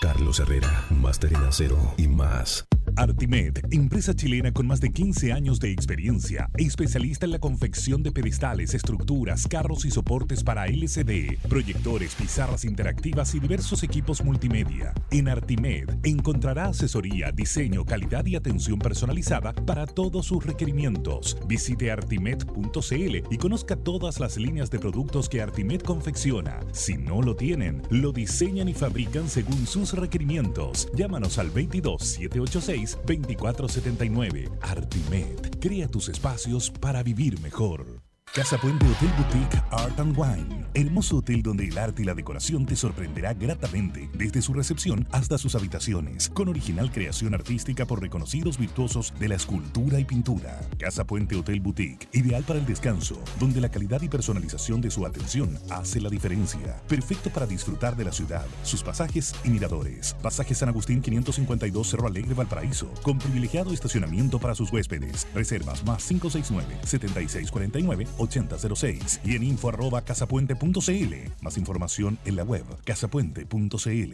[0.00, 2.64] Carlos Herrera, máster en acero y más.
[2.96, 8.12] Artimed, empresa chilena con más de 15 años de experiencia, especialista en la confección de
[8.12, 14.92] pedestales, estructuras, carros y soportes para LCD, proyectores, pizarras interactivas y diversos equipos multimedia.
[15.10, 21.38] En Artimed encontrará asesoría, diseño, calidad y atención personalizada para todos sus requerimientos.
[21.48, 26.60] Visite artimed.cl y conozca todas las líneas de productos que Artimed confecciona.
[26.72, 30.88] Si no lo tienen, lo diseñan y fabrican según sus requerimientos.
[30.94, 34.50] Llámanos al 22 786 2479.
[34.60, 35.58] Artimed.
[35.60, 38.01] Crea tus espacios para vivir mejor.
[38.34, 40.64] Casa Puente Hotel Boutique Art and Wine.
[40.72, 45.36] Hermoso hotel donde el arte y la decoración te sorprenderá gratamente, desde su recepción hasta
[45.36, 50.58] sus habitaciones, con original creación artística por reconocidos virtuosos de la escultura y pintura.
[50.78, 55.04] Casa Puente Hotel Boutique, ideal para el descanso, donde la calidad y personalización de su
[55.04, 56.80] atención hace la diferencia.
[56.88, 60.16] Perfecto para disfrutar de la ciudad, sus pasajes y miradores.
[60.22, 65.28] Pasaje San Agustín 552 Cerro Alegre Valparaíso, con privilegiado estacionamiento para sus huéspedes.
[65.34, 71.14] Reservas más 569 7649 8006 y en info arroba casapuente.cl.
[71.40, 74.12] Más información en la web casapuente.cl.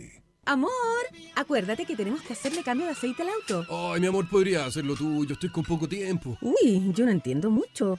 [0.48, 0.70] Amor,
[1.34, 3.92] acuérdate que tenemos que hacerle cambio de aceite al auto.
[3.92, 5.26] Ay, mi amor, podría hacerlo tú.
[5.26, 6.38] Yo estoy con poco tiempo.
[6.40, 7.98] Uy, yo no entiendo mucho.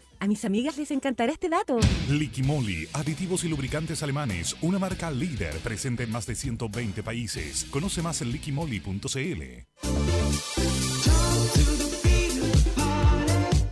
[0.21, 1.79] A mis amigas les encantará este dato.
[2.07, 7.65] Liquimoli, aditivos y lubricantes alemanes, una marca líder presente en más de 120 países.
[7.71, 9.41] Conoce más en liquimoli.cl.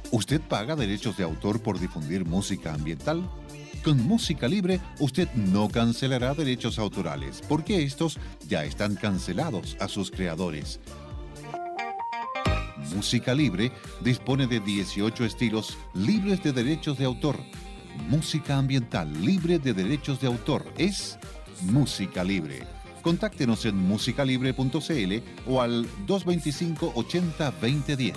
[0.10, 3.30] ¿Usted paga derechos de autor por difundir música ambiental?
[3.84, 8.18] Con música libre, usted no cancelará derechos autorales, porque estos
[8.48, 10.80] ya están cancelados a sus creadores.
[12.96, 13.72] Música Libre
[14.02, 17.38] dispone de 18 estilos libres de derechos de autor.
[18.10, 20.66] música ambiental libre de derechos de autor.
[20.78, 21.18] Es
[21.64, 22.66] música libre.
[23.02, 25.14] Contáctenos en musicalibre.cl
[25.48, 28.16] o al 225 80 2010.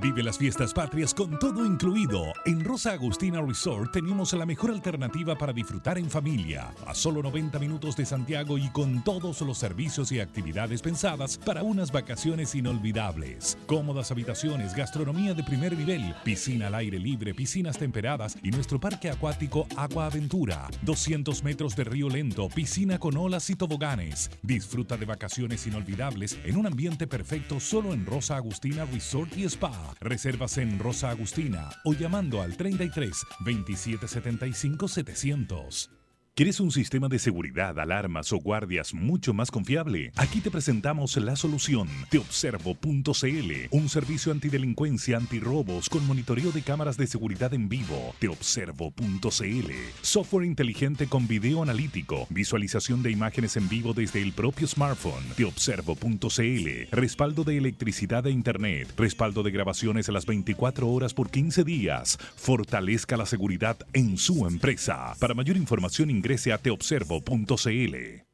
[0.00, 2.32] Vive las fiestas patrias con todo incluido.
[2.46, 6.72] En Rosa Agustina Resort tenemos la mejor alternativa para disfrutar en familia.
[6.86, 11.62] A solo 90 minutos de Santiago y con todos los servicios y actividades pensadas para
[11.62, 13.58] unas vacaciones inolvidables.
[13.66, 19.10] Cómodas habitaciones, gastronomía de primer nivel, piscina al aire libre, piscinas temperadas y nuestro parque
[19.10, 20.70] acuático Agua Aventura.
[20.80, 24.30] 200 metros de río lento, piscina con olas y toboganes.
[24.40, 29.89] Disfruta de vacaciones inolvidables en un ambiente perfecto solo en Rosa Agustina Resort y Spa.
[30.00, 33.10] Reservas en Rosa Agustina o llamando al 33
[33.44, 35.99] 2775 700.
[36.40, 40.10] ¿Quieres un sistema de seguridad, alarmas o guardias mucho más confiable?
[40.16, 41.86] Aquí te presentamos la solución.
[42.08, 48.14] Teobservo.cl, un servicio antidelincuencia, antirrobos con monitoreo de cámaras de seguridad en vivo.
[48.20, 49.70] Teobservo.cl,
[50.00, 55.22] software inteligente con video analítico, visualización de imágenes en vivo desde el propio smartphone.
[55.36, 61.64] Teobservo.cl, respaldo de electricidad e internet, respaldo de grabaciones a las 24 horas por 15
[61.64, 62.18] días.
[62.36, 65.12] Fortalezca la seguridad en su empresa.
[65.20, 68.24] Para mayor información ingrese.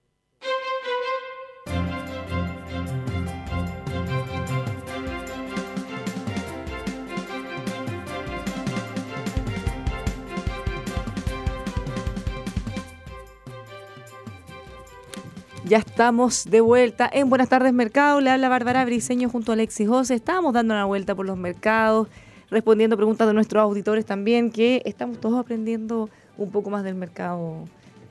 [15.69, 18.21] Ya estamos de vuelta en Buenas tardes Mercado.
[18.21, 20.15] Le habla Bárbara Briseño junto a Alexis José.
[20.15, 22.07] Estábamos dando una vuelta por los mercados,
[22.51, 27.65] respondiendo preguntas de nuestros auditores también, que estamos todos aprendiendo un poco más del mercado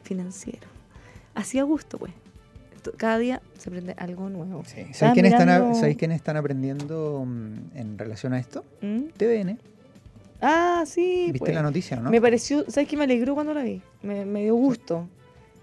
[0.05, 0.67] financiero.
[1.33, 2.13] Así a gusto, pues.
[2.97, 4.61] Cada día se aprende algo nuevo.
[4.61, 8.63] Estaba ¿Sabéis quiénes están, a- mirando- ¿sabéis quiénes están aprendiendo mm, en relación a esto?
[8.81, 9.05] ¿Mm?
[9.17, 9.59] TVN.
[10.41, 11.23] Ah, sí.
[11.31, 11.55] ¿Viste pues.
[11.55, 12.11] la noticia, no?
[12.11, 13.81] Me pareció, ¿sabes qué me alegró cuando la vi?
[14.03, 15.09] Me, me dio gusto,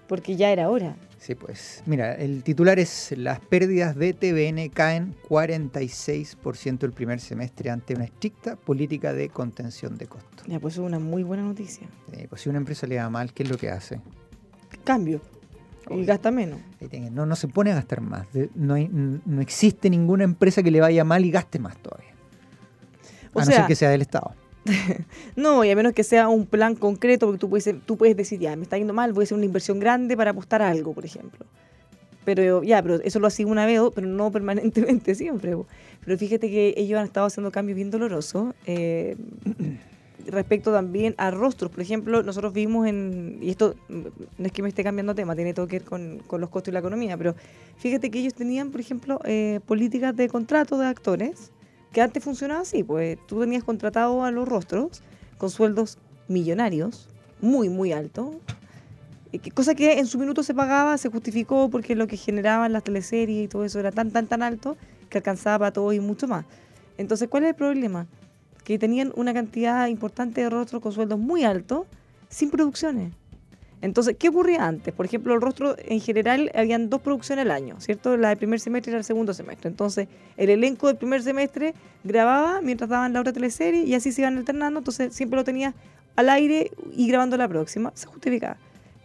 [0.09, 0.97] porque ya era hora.
[1.21, 1.85] Sí, pues.
[1.87, 8.05] Mira, el titular es Las pérdidas de TVN caen 46% el primer semestre ante una
[8.05, 10.45] estricta política de contención de costos.
[10.49, 11.87] Ya, pues es una muy buena noticia.
[12.13, 14.01] Eh, pues si una empresa le va mal, ¿qué es lo que hace?
[14.85, 15.21] Cambio.
[15.91, 16.59] Y gasta menos.
[17.11, 18.27] No, no se pone a gastar más.
[18.55, 22.11] No, hay- no existe ninguna empresa que le vaya mal y gaste más todavía.
[23.35, 24.33] O a no sea- ser que sea del Estado.
[25.37, 28.39] No, y a menos que sea un plan concreto, porque tú puedes, tú puedes decir,
[28.39, 30.93] ya, me está yendo mal, voy a hacer una inversión grande para apostar a algo,
[30.93, 31.45] por ejemplo.
[32.25, 35.57] Pero ya, pero eso lo hacía una vez, pero no permanentemente siempre.
[36.05, 38.55] Pero fíjate que ellos han estado haciendo cambios bien dolorosos.
[38.67, 39.17] eh,
[40.27, 41.71] respecto también a rostros.
[41.71, 45.55] Por ejemplo, nosotros vimos en, y esto no es que me esté cambiando tema, tiene
[45.55, 47.35] todo que ver con, con los costos y la economía, pero
[47.77, 51.53] fíjate que ellos tenían, por ejemplo, eh, políticas de contrato de actores
[51.93, 55.03] que antes funcionaba así, pues tú tenías contratado a los rostros
[55.39, 55.99] con sueldos
[56.29, 57.09] millonarios,
[57.41, 58.31] muy, muy altos,
[59.55, 63.45] cosa que en su minuto se pagaba, se justificó porque lo que generaban las teleseries
[63.45, 64.77] y todo eso era tan, tan, tan alto
[65.09, 66.45] que alcanzaba para todo y mucho más.
[66.99, 68.07] Entonces, ¿cuál es el problema?
[68.65, 71.87] Que tenían una cantidad importante de rostros con sueldos muy altos
[72.29, 73.13] sin producciones.
[73.83, 74.95] Entonces, ¿qué ocurría antes?
[74.95, 78.17] Por ejemplo, el rostro en general habían dos producciones al año, ¿cierto?
[78.17, 79.69] La del primer semestre y la del segundo semestre.
[79.69, 80.07] Entonces,
[80.37, 84.39] el elenco del primer semestre grababa mientras daban la otra teleserie y así se iban
[84.39, 84.79] alternando.
[84.79, 85.75] Entonces, siempre lo tenía
[86.15, 87.91] al aire y grabando la próxima.
[87.95, 88.57] Se justificaba.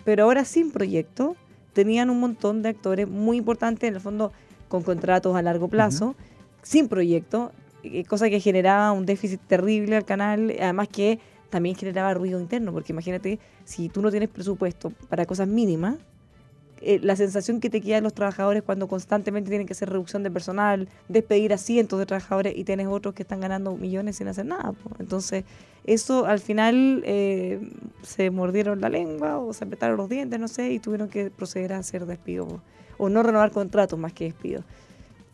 [0.05, 1.36] Pero ahora sin proyecto,
[1.74, 4.32] tenían un montón de actores muy importantes, en el fondo
[4.68, 6.16] con contratos a largo plazo,
[6.62, 7.51] sin proyecto,
[8.07, 11.19] cosa que generaba un déficit terrible al canal, además que
[11.49, 15.95] también generaba ruido interno, porque imagínate, si tú no tienes presupuesto para cosas mínimas,
[16.82, 20.30] eh, la sensación que te quedan los trabajadores cuando constantemente tienen que hacer reducción de
[20.30, 24.45] personal, despedir a cientos de trabajadores y tienes otros que están ganando millones sin hacer
[24.45, 24.73] nada.
[24.99, 25.43] Entonces,
[25.86, 27.71] eso al final eh,
[28.03, 31.73] se mordieron la lengua o se apretaron los dientes, no sé, y tuvieron que proceder
[31.73, 32.61] a hacer despidos
[32.97, 34.63] o no renovar contratos más que despidos.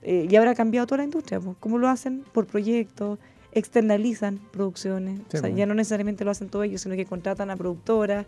[0.03, 1.39] Eh, y ahora ha cambiado toda la industria.
[1.39, 1.55] po.
[1.59, 2.23] ¿Cómo lo hacen?
[2.33, 3.19] Por proyectos,
[3.53, 5.19] externalizan producciones.
[5.29, 5.55] Sí, o sea, po.
[5.55, 8.25] ya no necesariamente lo hacen todos ellos, sino que contratan a productoras.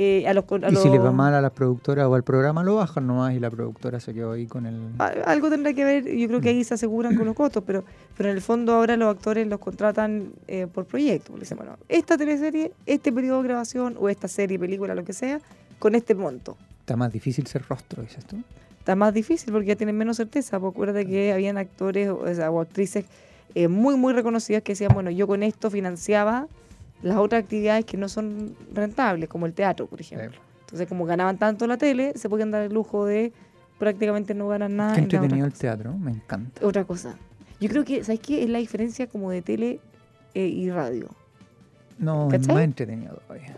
[0.00, 2.22] eh, a los, a Y si les va los- mal a las productoras o al
[2.22, 4.78] programa, lo bajan nomás y la productora se quedó ahí con el...
[5.24, 7.82] Algo tendrá que ver, yo creo que ahí se aseguran con los costos, pero,
[8.16, 11.32] pero en el fondo ahora los actores los contratan eh, por proyecto.
[11.32, 15.12] Le dicen, bueno, esta teleserie, este periodo de grabación o esta serie, película, lo que
[15.14, 15.40] sea,
[15.80, 16.56] con este monto.
[16.78, 18.36] Está más difícil ser rostro, dices tú.
[18.88, 20.58] Está más difícil porque ya tienen menos certeza.
[20.58, 23.04] Porque acuérdate que habían actores o, o sea, o actrices
[23.54, 26.48] eh, muy, muy reconocidas que decían, bueno, yo con esto financiaba
[27.02, 30.40] las otras actividades que no son rentables, como el teatro, por ejemplo.
[30.60, 33.34] Entonces, como ganaban tanto la tele, se podían dar el lujo de
[33.78, 34.94] prácticamente no ganar nada.
[34.94, 36.66] Qué en entretenido el teatro, me encanta.
[36.66, 37.14] otra cosa.
[37.60, 38.42] Yo creo que, ¿sabes qué?
[38.42, 39.80] Es la diferencia como de tele
[40.32, 41.10] eh, y radio.
[41.98, 42.54] No, es ¿Cachai?
[42.54, 43.54] más entretenido todavía.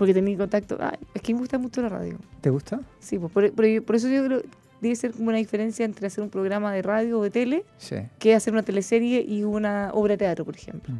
[0.00, 0.78] Porque tenía contacto.
[0.80, 2.16] Ay, es que me gusta mucho la radio.
[2.40, 2.80] ¿Te gusta?
[3.00, 4.40] Sí, pues por, por- por eso yo creo
[4.80, 7.96] debe ser como una diferencia entre hacer un programa de radio o de tele Sí.
[8.18, 10.94] que hacer una teleserie y una obra de teatro, por ejemplo.
[10.94, 10.98] Mm.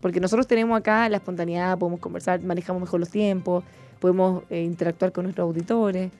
[0.00, 3.64] Porque nosotros tenemos acá la espontaneidad, podemos conversar, manejamos mejor los tiempos,
[3.98, 6.12] podemos eh, interactuar con nuestros auditores.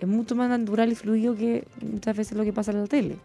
[0.00, 3.16] Es mucho más natural y fluido que muchas veces lo que pasa en la tele.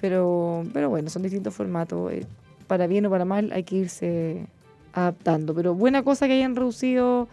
[0.00, 2.12] Pero, pero bueno, son distintos formatos.
[2.12, 2.24] eh,
[2.68, 4.46] para bien o para mal hay que irse
[4.96, 5.54] adaptando.
[5.54, 7.28] Pero buena cosa que hayan reducido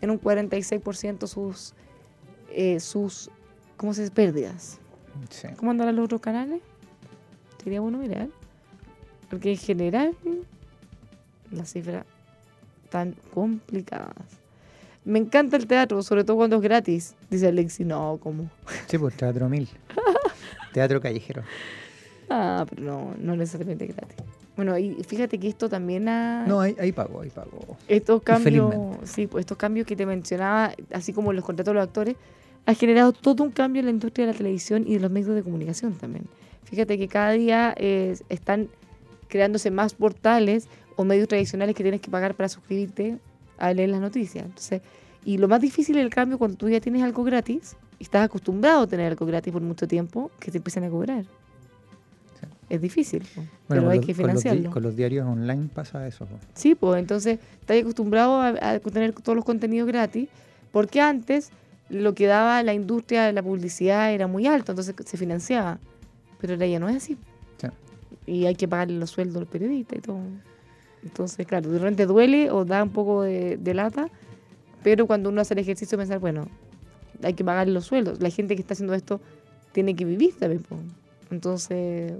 [0.00, 1.74] en un 46% sus,
[2.50, 3.30] eh, sus
[3.76, 4.14] ¿cómo se dice?
[4.14, 4.78] pérdidas.
[5.28, 5.48] sí.
[5.56, 6.60] ¿Cómo andan los otros canales?
[7.62, 8.28] Sería bueno mirar.
[9.28, 10.16] Porque en general
[11.50, 12.06] las cifras
[12.84, 14.14] están complicadas.
[15.04, 17.14] Me encanta el teatro, sobre todo cuando es gratis.
[17.30, 18.48] Dice Alexi, no, ¿cómo?
[18.86, 19.68] Sí, pues Teatro Mil.
[20.72, 21.42] Teatro callejero.
[22.30, 24.16] Ah, pero no, no necesariamente gratis.
[24.58, 26.44] Bueno, y fíjate que esto también ha...
[26.44, 27.76] No, ahí, ahí pago, ahí pago.
[27.86, 31.86] Estos cambios, sí, pues estos cambios que te mencionaba, así como los contratos de los
[31.86, 32.16] actores,
[32.66, 35.32] ha generado todo un cambio en la industria de la televisión y de los medios
[35.36, 36.24] de comunicación también.
[36.64, 38.68] Fíjate que cada día eh, están
[39.28, 43.18] creándose más portales o medios tradicionales que tienes que pagar para suscribirte
[43.58, 44.44] a leer las noticias.
[44.44, 44.82] Entonces,
[45.24, 48.24] y lo más difícil es el cambio cuando tú ya tienes algo gratis y estás
[48.24, 51.26] acostumbrado a tener algo gratis por mucho tiempo, que te empiezan a cobrar.
[52.68, 54.70] Es difícil, po, Bueno, pero hay los- que con los di- financiarlo.
[54.70, 56.26] Con los, diarios online pasa eso.
[56.26, 56.36] po.
[56.54, 60.28] Sí, pues entonces estás acostumbrado a, a tener todos los contenidos gratis,
[60.72, 61.50] porque antes
[61.88, 65.78] lo que daba la industria de la publicidad era muy alto, entonces se financiaba.
[66.40, 67.16] Pero ahora ya no es así.
[67.56, 67.68] Sí.
[68.26, 70.18] Y hay que pagarle los sueldos a los periodistas y todo.
[71.02, 74.08] Entonces, claro, de repente duele o da un poco de, de lata,
[74.82, 76.48] pero cuando uno hace el ejercicio de pensar, bueno,
[77.22, 78.20] hay que pagarle los sueldos.
[78.20, 79.20] La gente que está haciendo esto
[79.72, 80.62] tiene que vivir también.
[80.62, 80.76] po.
[81.30, 82.12] Entonces,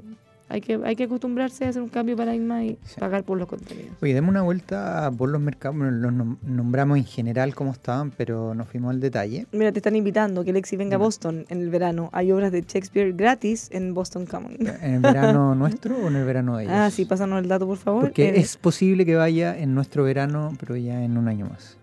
[0.48, 2.98] hay que, hay que acostumbrarse a hacer un cambio de paradigma y Sí.
[3.00, 3.90] pagar por los contenidos.
[4.00, 5.76] Oye, demos una vuelta por los mercados.
[5.76, 9.46] Bueno, los nom- nombramos en general cómo estaban, pero nos fuimos al detalle.
[9.52, 10.98] Mira, te están invitando que Lexi venga a.
[10.98, 12.08] Boston en el verano.
[12.12, 14.56] Hay obras de Shakespeare gratis en Boston Common.
[14.82, 16.74] ¿En el verano nuestro o en el verano de ellos?
[16.76, 18.02] Ah, sí, pásanos el dato, por favor.
[18.04, 21.76] Porque Eh, es posible que vaya en nuestro verano, pero ya en un año más.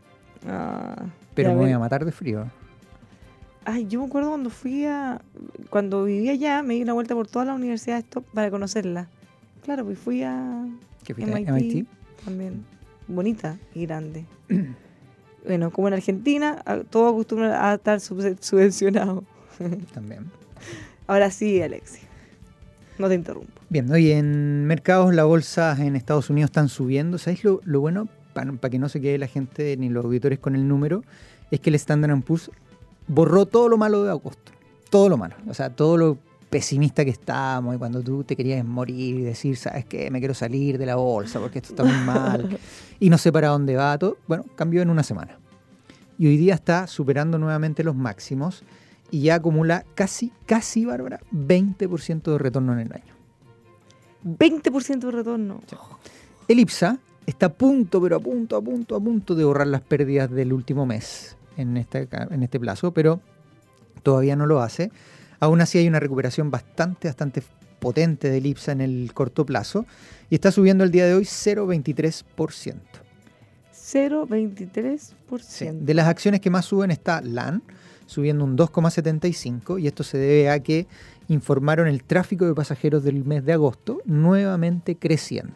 [0.47, 0.95] ah,
[1.33, 2.45] Pero me voy a matar de frío.
[3.65, 5.21] Ay, yo me acuerdo cuando fui a...
[5.69, 9.09] Cuando vivía allá, me di una vuelta por todas las universidades para conocerla.
[9.63, 10.65] Claro, pues fui a
[11.03, 11.31] ¿Qué fuiste?
[11.31, 11.87] MIT, MIT?
[12.23, 12.63] también.
[13.07, 14.25] Bonita y grande.
[15.45, 19.23] bueno, como en Argentina, a- todo acostumbra a estar sub- subvencionado.
[19.93, 20.25] También.
[21.07, 21.99] Ahora sí, Alexi.
[22.97, 23.51] No te interrumpo.
[23.69, 27.17] Bien, hoy en mercados las bolsas en Estados Unidos están subiendo.
[27.17, 28.07] ¿Sabéis lo, lo bueno?
[28.33, 31.03] Para, para que no se quede la gente ni los auditores con el número,
[31.51, 32.51] es que el Standard Poor's
[33.07, 34.51] borró todo lo malo de agosto.
[34.89, 35.35] Todo lo malo.
[35.47, 36.17] O sea, todo lo
[36.49, 40.09] pesimista que estábamos y cuando tú te querías morir y decir, ¿sabes qué?
[40.11, 42.57] Me quiero salir de la bolsa porque esto está muy mal
[42.99, 43.97] y no sé para dónde va.
[43.97, 45.37] Todo, bueno, cambió en una semana.
[46.17, 48.63] Y hoy día está superando nuevamente los máximos
[49.11, 53.13] y ya acumula casi, casi, Bárbara, 20% de retorno en el año.
[54.23, 55.61] 20% de retorno.
[56.47, 59.81] El IPSA está a punto, pero a punto, a punto, a punto de borrar las
[59.81, 63.19] pérdidas del último mes en este, ca- en este plazo, pero
[64.03, 64.91] todavía no lo hace.
[65.39, 67.43] Aún así hay una recuperación bastante, bastante
[67.79, 69.85] potente del IPSA en el corto plazo
[70.29, 72.75] y está subiendo el día de hoy 0,23%.
[73.73, 75.39] 0,23%.
[75.41, 75.67] Sí.
[75.71, 77.61] De las acciones que más suben está LAN,
[78.05, 80.87] subiendo un 2,75 y esto se debe a que
[81.27, 85.53] informaron el tráfico de pasajeros del mes de agosto nuevamente creciendo.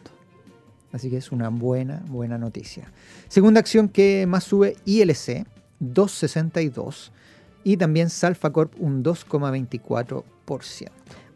[0.92, 2.90] Así que es una buena, buena noticia.
[3.28, 5.46] Segunda acción que más sube ILC,
[5.80, 7.10] 2,62
[7.64, 10.22] y también Salfa Corp un 2,24%.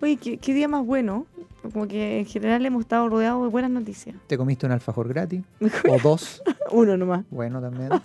[0.00, 1.26] Oye, ¿qué, qué día más bueno.
[1.72, 4.16] Como que en general hemos estado rodeados de buenas noticias.
[4.26, 5.42] ¿Te comiste un alfajor gratis?
[5.88, 6.42] ¿O dos?
[6.70, 7.24] Uno nomás.
[7.30, 7.88] Bueno, también.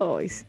[0.00, 0.44] Ay, sí.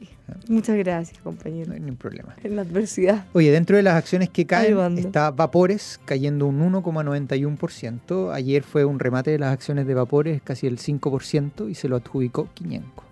[0.49, 1.73] Muchas gracias, No compañero.
[1.73, 2.35] hay ningún problema.
[2.43, 3.25] En la adversidad.
[3.33, 8.33] Oye, dentro de las acciones que caen está Vapores cayendo un 1,91%.
[8.33, 11.95] Ayer fue un remate de las acciones de Vapores, casi el 5%, y se lo
[11.95, 13.04] adjudicó Quiñenco.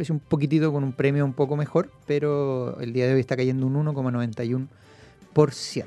[0.00, 3.36] Precio un poquitito con un premio un poco mejor, pero el día de hoy está
[3.36, 5.84] cayendo un 1,91%.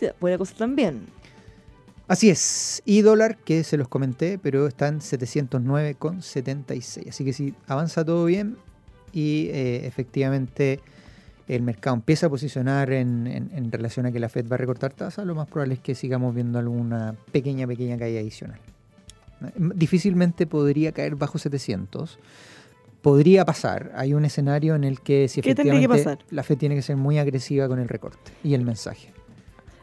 [0.00, 1.06] Ya, Buena cosa también.
[2.08, 7.08] Así es, y dólar que se los comenté, pero está en 709,76.
[7.08, 8.56] Así que si avanza todo bien
[9.12, 10.80] y eh, efectivamente
[11.46, 14.58] el mercado empieza a posicionar en, en- en relación a que la Fed va a
[14.58, 18.58] recortar tasas, lo más probable es que sigamos viendo alguna pequeña, pequeña caída adicional.
[19.74, 22.18] Difícilmente podría caer bajo 700
[23.06, 23.92] podría pasar.
[23.94, 26.34] Hay un escenario en el que si ¿Qué tendría que efectivamente pasar?
[26.34, 29.12] la FED tiene que ser muy agresiva con el recorte y el mensaje.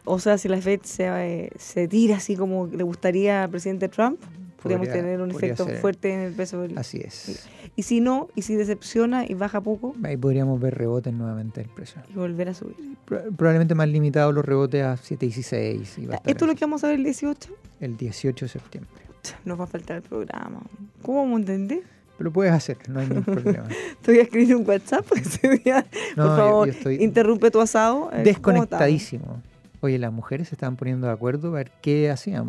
[0.03, 3.87] O sea, si la Fed se, eh, se tira así como le gustaría al presidente
[3.87, 4.19] Trump,
[4.61, 5.77] podríamos Podría- tener un efecto ser.
[5.77, 6.77] fuerte en el peso del...
[6.77, 7.47] Así es.
[7.77, 11.69] Y si no, y si decepciona y baja poco, Ahí podríamos ver rebotes nuevamente del
[11.69, 12.01] precio.
[12.09, 12.75] y volver a subir.
[13.05, 16.83] Pro- Probablemente más limitados los rebotes a 7.16 y va ¿Esto es lo que vamos
[16.83, 17.53] a ver el 18?
[17.79, 19.01] el 18 de septiembre.
[19.45, 20.61] Nos va a faltar el programa.
[21.01, 21.83] ¿Cómo vamos a entender?
[22.17, 23.67] Pero lo puedes hacer, no hay ningún problema.
[24.01, 25.85] Te voy a escribir un WhatsApp ese día.
[26.15, 28.05] No, Por favor, yo estoy interrumpe tu asado.
[28.07, 29.41] eh, ¿cómo Desconectadísimo.
[29.81, 32.47] Oye, las mujeres se estaban poniendo de acuerdo para ver qué hacían,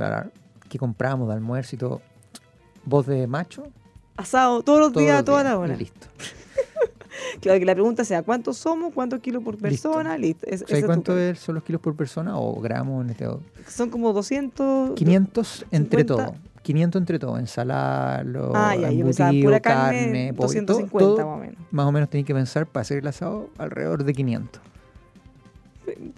[0.69, 2.01] qué compramos de almuerzo y todo.
[2.85, 3.65] Voz de macho.
[4.17, 5.77] Asado todos los todos días, toda la hora.
[5.77, 6.07] Listo.
[7.41, 8.93] Claro, que la pregunta sea, ¿cuántos somos?
[8.93, 10.17] ¿Cuántos kilos por persona?
[10.19, 10.47] Listo.
[10.47, 11.19] Es- ¿Sabes ese es tu cuánto plan.
[11.31, 13.27] es- son los kilos por persona o gramos en este?
[13.69, 14.95] Son como 200...
[14.95, 16.07] 500 entre 50.
[16.27, 16.37] todo.
[16.65, 17.39] 500 entre todo.
[17.39, 21.57] Ensalada, lo Ah, ya, embutido, pura carne, carne, pollo, 250 todo- todo más o menos.
[21.71, 24.61] Más o menos tenéis que pensar para hacer el asado alrededor de 500.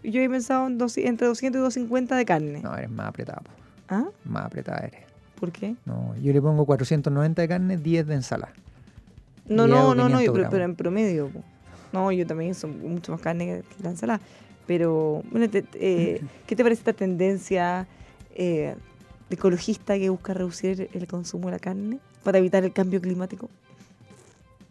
[0.03, 2.61] Yo he pensado en dos- entre 200 y 250 de carne.
[2.63, 3.43] No, eres más apretado.
[3.89, 4.05] ¿Ah?
[4.25, 5.01] Más apretada eres.
[5.39, 5.75] ¿Por qué?
[5.85, 8.53] No, yo le pongo 490 de carne, 10 de ensalada.
[9.49, 11.29] No, no, no, no, 500 pero, en promedio.
[11.29, 11.43] po.
[11.93, 14.21] No, yo también son mucho más carne que la ensalada.
[14.67, 17.87] Pero, bueno, te- eh, ¿qué te parece esta tendencia
[18.35, 18.75] eh,
[19.31, 23.49] ecologista que busca reducir el consumo de la carne para evitar el cambio climático?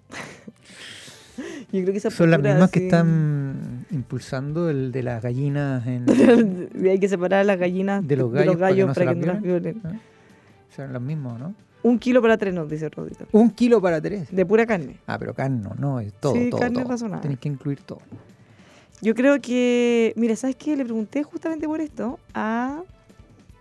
[1.72, 6.70] yo creo que esa Son las mismas que están impulsando el de las gallinas en,
[6.90, 9.26] Hay que separar a las gallinas de los gallos, para que no, para que no
[9.28, 9.82] las violen.
[9.86, 10.00] ¿eh?
[10.76, 11.56] Son las mismas, ¿no?
[11.84, 13.28] Un kilo para tres, nos dice Rodito.
[13.32, 14.28] Un kilo para tres.
[14.32, 14.98] De pura carne.
[15.06, 16.90] Ah, pero carne no, no, es todo, Sí, todo, carne todo.
[16.90, 17.22] razonable.
[17.22, 18.00] Tienes que incluir todo.
[19.02, 20.76] Yo creo que, mira, ¿sabes qué?
[20.76, 22.82] Le pregunté justamente por esto a,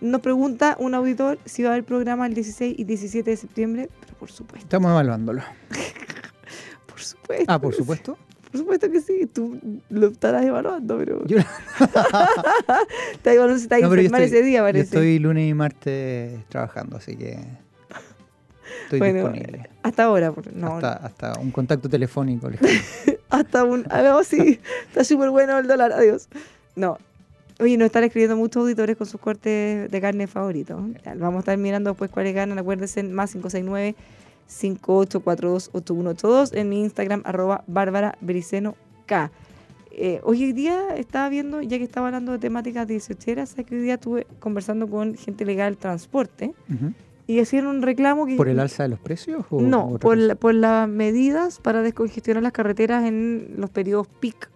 [0.00, 3.88] Nos pregunta un auditor si va a haber programa el 16 y 17 de septiembre,
[4.00, 5.42] pero por supuesto, Estamos evaluándolo.
[6.86, 7.44] por supuesto.
[7.48, 8.18] Ah, por supuesto.
[8.50, 9.58] Por supuesto que sí, tú
[9.90, 11.24] lo estarás evaluando, pero.
[11.26, 11.38] Yo-
[13.16, 13.88] evaluando si No,
[14.26, 17.38] estoy- ese día, Yo estoy lunes y martes trabajando, así que
[18.84, 19.70] estoy Bueno, disponible.
[19.82, 22.48] Hasta ahora, por- no, hasta, hasta un contacto telefónico.
[23.30, 23.86] hasta un.
[23.90, 26.28] Ah, no, sí, está súper bueno el dólar, adiós.
[26.76, 26.98] No.
[27.64, 30.80] Oye, nos están escribiendo muchos auditores con sus cortes de carne favoritos.
[31.16, 32.58] Vamos a estar mirando después cuáles ganan.
[32.58, 33.94] Acuérdense, más 569
[34.46, 38.74] 5842-8182 en mi Instagram, arroba Bárbara Briceno
[39.06, 39.30] K.
[39.90, 43.82] Eh, hoy día estaba viendo, ya que estaba hablando de temáticas 18 ¿sabes que hoy
[43.82, 46.52] día estuve conversando con gente legal del transporte
[47.26, 48.36] y hacían un reclamo que...
[48.36, 49.44] ¿Por el alza de los precios?
[49.50, 54.50] O No, por, la- por las medidas para descongestionar las carreteras en los periodos peak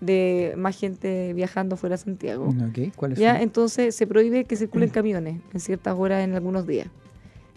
[0.00, 2.48] de más gente viajando fuera de Santiago.
[2.48, 3.42] Ok, ¿cuáles Ya, son?
[3.42, 6.88] entonces se prohíbe que circulen camiones en ciertas horas en algunos días.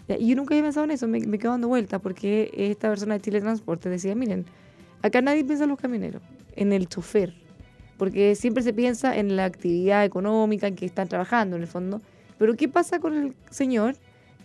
[0.08, 2.88] Ya, y yo nunca había pensado en eso, me, me quedo dando vuelta porque esta
[2.90, 4.44] persona de Chile Transporte decía, miren,
[5.00, 6.20] acá nadie piensa en los camioneros,
[6.56, 7.34] en el chofer,
[7.96, 12.02] porque siempre se piensa en la actividad económica en que están trabajando en el fondo,
[12.36, 13.96] pero ¿qué pasa con el señor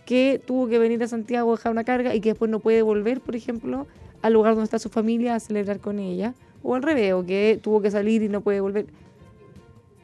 [0.06, 2.80] que tuvo que venir a Santiago a dejar una carga y que después no puede
[2.80, 3.86] volver, por ejemplo,
[4.22, 6.32] al lugar donde está su familia a celebrar con ella?
[6.62, 8.86] O al revés, o que tuvo que salir y no puede volver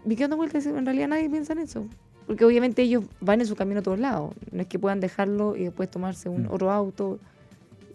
[0.05, 1.85] me quedo dando vueltas, en realidad nadie piensa en eso.
[2.29, 4.35] Porque obviamente ellos van en su camino a todos lados.
[4.53, 6.51] No es que puedan dejarlo y después tomarse un Mm.
[6.53, 7.19] otro auto.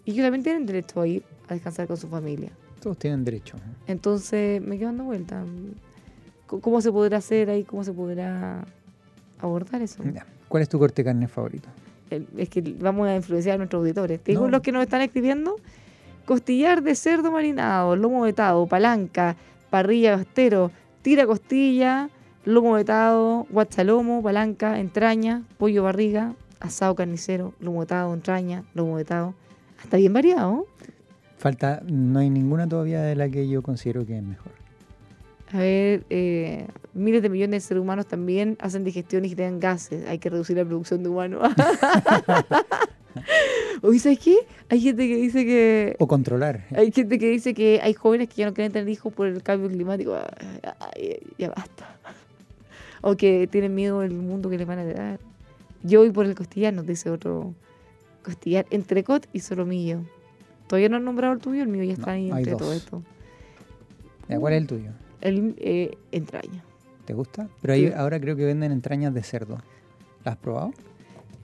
[0.04, 2.50] Y ellos también tienen derecho a ir a descansar con su familia.
[2.82, 3.56] Todos tienen derecho.
[3.86, 5.46] Entonces me quedo dando vueltas.
[6.46, 7.64] ¿Cómo se podrá hacer ahí?
[7.64, 8.62] ¿Cómo se podrá
[9.38, 10.02] abordar eso?
[10.48, 11.68] ¿Cuál es tu corte de carne favorito?
[12.36, 14.20] Es que vamos a influenciar a nuestros auditores.
[14.20, 14.50] Te digo No.
[14.50, 15.56] los que nos están escribiendo.
[16.24, 19.36] Costillar de cerdo marinado, lomo vetado, palanca,
[19.70, 20.70] parrilla bastero,
[21.02, 22.10] tira costilla,
[22.44, 29.34] lomo vetado, guachalomo, palanca, entraña, pollo barriga, asado carnicero, lomo vetado, entraña, lomo vetado.
[29.82, 30.66] Está bien variado.
[31.38, 34.52] Falta, no hay ninguna todavía de la que yo considero que es mejor.
[35.52, 40.08] A ver, eh, miles de millones de seres humanos también hacen digestión y generan gases.
[40.08, 41.42] Hay que reducir la producción de humanos.
[43.82, 44.36] Oye, ¿sabes qué?
[44.68, 46.66] Hay gente que dice que O controlar.
[46.76, 49.42] Hay gente que dice que hay jóvenes que ya no quieren tener hijos por el
[49.42, 50.14] cambio climático.
[50.14, 51.96] Ay, ay, ya basta.
[53.04, 55.18] O que tienen miedo del mundo que les van a dar.
[55.82, 57.52] Yo voy por el costillar, nos dice otro
[58.22, 60.02] costillar, entrecot y solomillo.
[60.68, 63.02] Todavía no han nombrado el tuyo, el mío ya está No, ahí entre todo esto.
[64.38, 64.90] ¿Cuál es el tuyo?
[65.20, 66.62] El eh, entraña.
[67.04, 67.48] ¿Te gusta?
[67.60, 67.92] Pero ahí Sí.
[67.96, 69.58] ahora creo que venden entrañas de cerdo.
[70.24, 70.72] ¿Las has probado?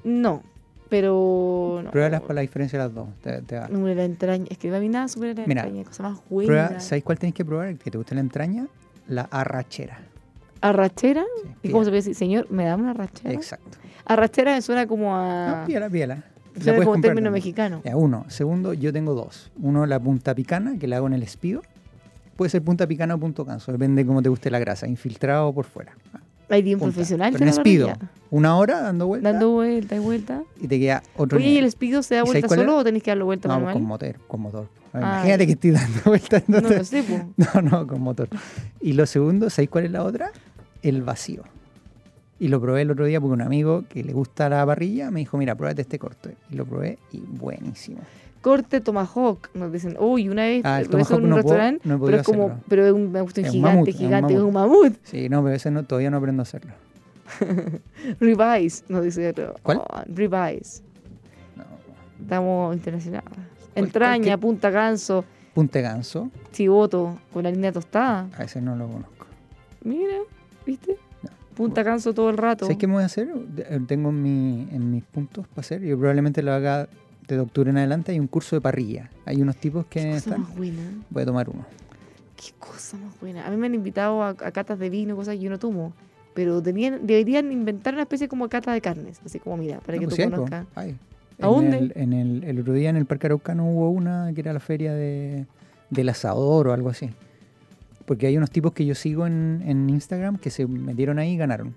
[0.04, 0.42] No,
[0.88, 1.80] pero.
[1.84, 1.90] No.
[1.90, 3.08] Pruébalas para la diferencia de las dos.
[3.22, 3.68] Te, te va.
[3.68, 4.46] No, la entraña.
[4.50, 6.46] Es que a mí nada supera la Mira, entraña, cosa más buena.
[6.46, 7.76] Prueba, ¿Sabéis cuál tenéis que probar?
[7.76, 8.66] ¿Que te gusta la entraña?
[9.06, 10.00] La arrachera.
[10.60, 11.24] ¿Arrachera?
[11.42, 12.14] Sí, ¿Y cómo se puede decir?
[12.14, 13.32] Señor, ¿me da una arrachera?
[13.32, 13.78] Exacto.
[14.04, 15.60] Arrachera me suena como a.
[15.60, 16.24] No, pídela, pídela.
[16.54, 17.82] La suena como comprar término mexicano.
[17.84, 18.24] Ya, uno.
[18.28, 19.50] Segundo, yo tengo dos.
[19.60, 21.62] Uno, la punta picana, que la hago en el espido.
[22.38, 25.48] Puede ser punta picana o punto canso, depende de cómo te guste la grasa, infiltrado
[25.48, 25.92] o por fuera.
[26.50, 26.94] Hay bien Punta.
[26.94, 28.10] profesional la espido, parrilla.
[28.30, 30.42] una hora dando vueltas Dando vuelta y vuelta.
[30.60, 32.84] y te queda otro Oye, ¿y el espido se da ¿Y sabéis vuelta solo o
[32.84, 33.72] tenés que darlo vuelta No, manual?
[33.74, 34.68] con motor, con motor.
[34.94, 36.42] Ah, Imagínate que estoy dando vueltas.
[36.48, 37.04] No te- sé.
[37.36, 38.28] No, no, con motor.
[38.80, 40.30] Y lo segundo, ¿sabéis cuál es la otra?
[40.82, 41.42] El vacío.
[42.40, 45.20] Y lo probé el otro día porque un amigo que le gusta la parrilla me
[45.20, 46.36] dijo, mira, pruébate este corte.
[46.50, 47.98] Y lo probé y buenísimo.
[48.40, 49.96] Corte Tomahawk, nos dicen.
[49.98, 52.22] Uy, una vez Ah, el lo hice en un no puedo- restaurante, no pero es
[52.22, 54.94] como, pero es un, me gusta un Es gigante, mamut, gigante, es un mamut.
[55.02, 56.72] Sí, no, pero ese no, todavía no aprendo a hacerlo.
[58.20, 59.54] Ribeyes, nos dice otro.
[59.62, 59.78] ¿Cuál?
[59.78, 60.82] Oh, ribeyes.
[61.56, 61.64] No.
[62.22, 63.28] Estamos internacionales.
[63.30, 64.38] ¿Cuál- Entraña, qué?
[64.38, 65.24] punta ganso,
[65.54, 68.28] Punte ganso, chivoto, con la línea tostada.
[68.36, 69.26] a ese no lo conozco.
[69.82, 70.14] Mira,
[70.64, 70.96] ¿viste?
[71.54, 72.66] Punta ganso todo el rato.
[72.66, 73.28] ¿Sabes qué me voy a hacer?
[73.56, 75.82] Eh, Tengo en, mi- en mis puntos para hacer.
[75.82, 76.88] Yo probablemente lo haga
[77.34, 78.12] de octubre en adelante.
[78.12, 79.10] Hay un curso de parrilla.
[79.24, 80.40] Hay unos tipos que Qué cosa están.
[80.42, 80.82] más buena.
[81.10, 81.64] Voy a tomar uno.
[82.36, 83.46] Qué cosa más buena.
[83.46, 85.92] A mí me han invitado a, a catas de vino, cosas que yo no tomo.
[86.34, 89.20] Pero tenían, deberían inventar una especie como cata de carnes.
[89.24, 90.36] Así como, mira, para No, que pues tú po.
[90.36, 90.66] conozcas.
[90.76, 90.90] Hay.
[91.40, 91.78] ¿A En dónde?
[91.78, 94.60] El, en el, el otro día en el Parque Araucano hubo una que era la
[94.60, 95.46] feria de,
[95.90, 97.10] del asador o algo así.
[98.06, 101.36] Porque hay unos tipos que yo sigo en, en Instagram que se metieron ahí y
[101.36, 101.74] ganaron.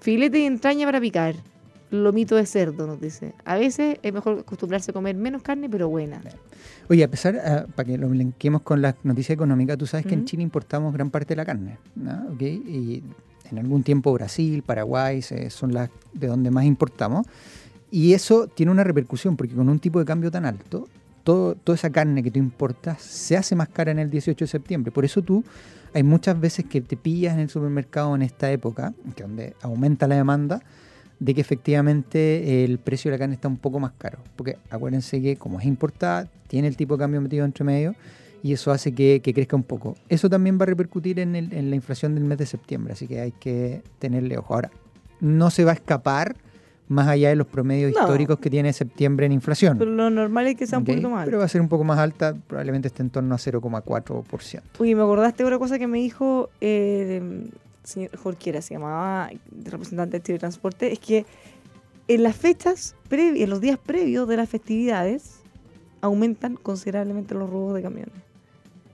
[0.00, 1.34] Filete y entraña para picar.
[1.92, 3.34] Lomito de cerdo, nos dice.
[3.44, 6.20] A veces es mejor acostumbrarse a comer menos carne, pero buena.
[6.88, 10.14] Oye, a pesar, ah, para que lo linquemos con la noticia económica, tú sabes que
[10.14, 10.24] en.
[10.24, 12.28] Chile importamos gran parte de la carne, ¿no?
[12.32, 12.40] ¿Ok?
[12.42, 13.02] Y
[13.50, 17.26] en algún tiempo Brasil, Paraguay se- son las de donde más importamos.
[17.90, 20.88] Y eso tiene una repercusión, porque con un tipo de cambio tan alto,
[21.24, 24.48] todo, toda esa carne que tú importas se hace más cara en el 18 de
[24.48, 24.90] septiembre.
[24.90, 25.44] Por eso tú,
[25.92, 30.08] hay muchas veces que te pillas en el supermercado en esta época, que donde aumenta
[30.08, 30.62] la demanda,
[31.24, 34.18] de que efectivamente el precio de la carne está un poco más caro.
[34.36, 37.94] Porque acuérdense que como es importada, tiene el tipo de cambio metido entre medio
[38.42, 39.94] y eso hace que, que crezca un poco.
[40.08, 43.06] Eso también va a repercutir en, el- en la inflación del mes de septiembre, así
[43.06, 44.54] que hay que tenerle ojo.
[44.54, 44.70] Ahora,
[45.20, 46.34] no se va a escapar
[46.88, 48.00] más allá de los promedios No.
[48.00, 49.78] históricos que tiene septiembre en inflación.
[49.78, 51.24] Pero lo normal es que sea un poquito más.
[51.24, 54.60] Pero va a ser un poco más alta, probablemente esté en torno a 0,4%.
[54.80, 57.48] Oye, me acordaste de una cosa que me dijo eh,
[57.84, 59.30] señor Jorquera, se llamaba
[59.64, 61.26] representante de Chile Transporte, es que
[62.08, 65.40] en las fechas, previ- en los días previos de las festividades,
[66.00, 68.14] aumentan considerablemente los robos de camiones.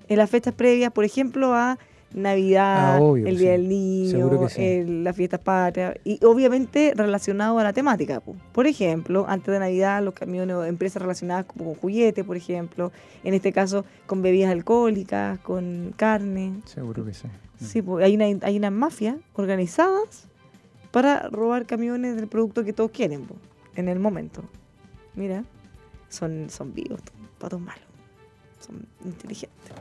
[0.09, 1.79] En las fechas previas, por ejemplo, a
[2.15, 3.43] Navidad, Ah, obvio, el sí.
[3.43, 4.63] Día del Niño, sí.
[4.63, 8.21] el- las fiestas patrias, y obviamente relacionado a la temática.
[8.21, 8.35] po.
[8.53, 12.93] Por ejemplo, antes de Navidad, los camiones o empresas relacionadas como con juguete, por ejemplo,
[13.25, 16.55] en este caso con bebidas alcohólicas, con carne.
[16.65, 17.29] Seguro que sí.
[17.61, 20.29] Sí, pues, hay, una, hay unas mafias organizadas
[20.91, 23.27] para robar camiones del producto que todos quieren
[23.75, 24.43] en el momento.
[25.15, 25.45] Mira,
[26.09, 27.01] son, son vivos,
[27.39, 27.85] patos malos.
[28.65, 29.73] Son inteligentes.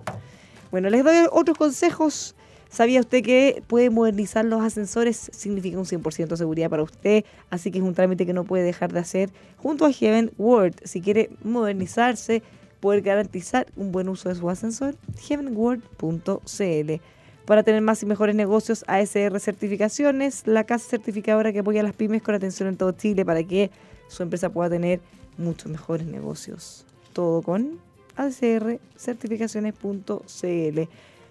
[0.71, 2.35] Bueno, les doy otros consejos.
[2.69, 5.29] ¿Sabía usted que puede modernizar los ascensores?
[5.33, 8.63] Significa un 100% de seguridad para usted, así que es un trámite que no puede
[8.63, 10.75] dejar de hacer junto a Heaven World.
[10.83, 12.43] Si quiere modernizarse,
[12.81, 14.95] poder garantizar un buen uso de su ascensor,
[15.27, 17.01] heavenworld.cl.
[17.47, 21.95] Para tener más y mejores negocios, ASR Certificaciones, la casa certificadora que apoya a las
[21.95, 23.71] pymes con atención en todo Chile para que
[24.09, 24.99] su empresa pueda tener
[25.37, 26.85] muchos mejores negocios.
[27.13, 27.79] Todo con
[28.17, 30.81] ASR Certificaciones.cl.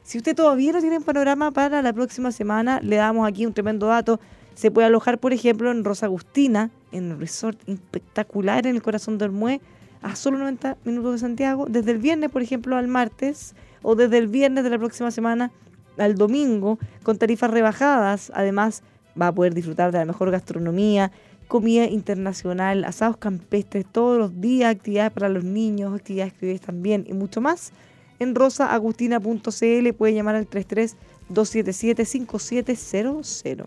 [0.05, 3.53] Si usted todavía no tiene un panorama para la próxima semana, le damos aquí un
[3.53, 4.19] tremendo dato.
[4.55, 9.19] Se puede alojar, por ejemplo, en Rosa Agustina, en un resort espectacular en el corazón
[9.19, 9.61] del Mue,
[10.01, 14.17] a solo 90 minutos de Santiago, desde el viernes, por ejemplo, al martes, o desde
[14.17, 15.53] el viernes de la próxima semana
[15.99, 18.31] al domingo, con tarifas rebajadas.
[18.35, 18.83] Además,
[19.21, 21.13] va a poder disfrutar de la mejor gastronomía,
[21.49, 27.13] comida internacional, asados campestres todos los días, actividades para los niños, actividades escribir también y
[27.13, 27.73] mucho más.
[28.19, 30.97] En rosaagustina.cl puede llamar al 33
[31.29, 33.67] 277 5700.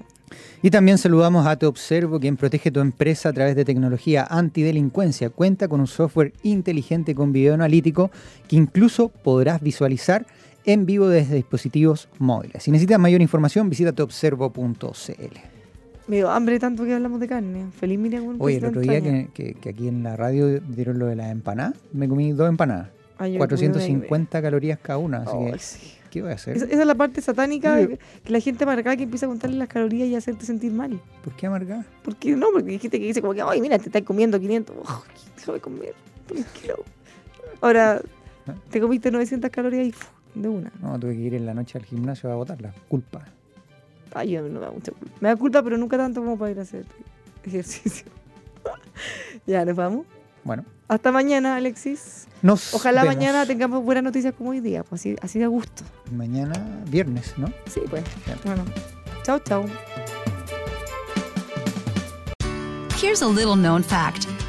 [0.62, 5.30] Y también saludamos a Te Observo, quien protege tu empresa a través de tecnología antidelincuencia.
[5.30, 8.12] Cuenta con un software inteligente con video analítico
[8.48, 10.26] que incluso podrás visualizar
[10.74, 12.64] en vivo desde dispositivos móviles.
[12.64, 15.38] Si necesitas mayor información, visita teobservo.cl.
[16.08, 17.68] Me dio hambre tanto que hablamos de carne.
[17.80, 18.36] Feliz Miriam.
[18.40, 21.32] Oye, el otro día que, que- que aquí en la radio dieron lo de las
[21.32, 22.90] empanadas, me comí dos empanadas.
[23.18, 25.18] Ah, comí 450 calorías cada una.
[25.24, 25.94] Así Ay, que, sí.
[26.10, 26.56] ¿qué voy a hacer?
[26.58, 27.88] Esa, esa es la parte satánica Sí.
[27.88, 31.00] que, que la gente amargada que empieza a contarle las calorías y hacerte sentir mal.
[31.24, 31.86] ¿Por qué amargada?
[32.04, 32.48] ¿Por qué no?
[32.54, 34.76] Porque hay gente que dice como que, ay, mira, te estás comiendo 500.
[34.88, 34.96] Ay,
[35.36, 35.94] déjame comer,
[36.28, 36.84] tranquilo.
[37.62, 38.02] Ahora,
[38.48, 38.52] ¿Eh?
[38.72, 39.94] te comiste 900 calorías y.
[40.36, 40.72] de una.
[40.82, 42.74] No, tuve que ir en la noche al gimnasio a botarla.
[42.88, 43.26] Culpa.
[44.14, 45.16] Ay, yo no me da mucha culpa.
[45.20, 46.86] Me da culpa, pero nunca tanto como para ir a hacer
[47.44, 48.08] ejercicio.
[49.48, 50.06] ya, nos vamos.
[50.44, 52.28] Bueno, Hasta mañana, Alexis.
[52.42, 55.84] nos Ojalá vemos mañana tengamos buenas noticias como hoy día, pues así, así de gusto.
[56.12, 56.54] Mañana,
[56.88, 57.48] viernes, ¿no?
[57.68, 58.04] Sí, pues.
[58.46, 58.64] Bueno,
[59.24, 59.66] chao, chao.
[63.02, 64.28] Here's a little known fact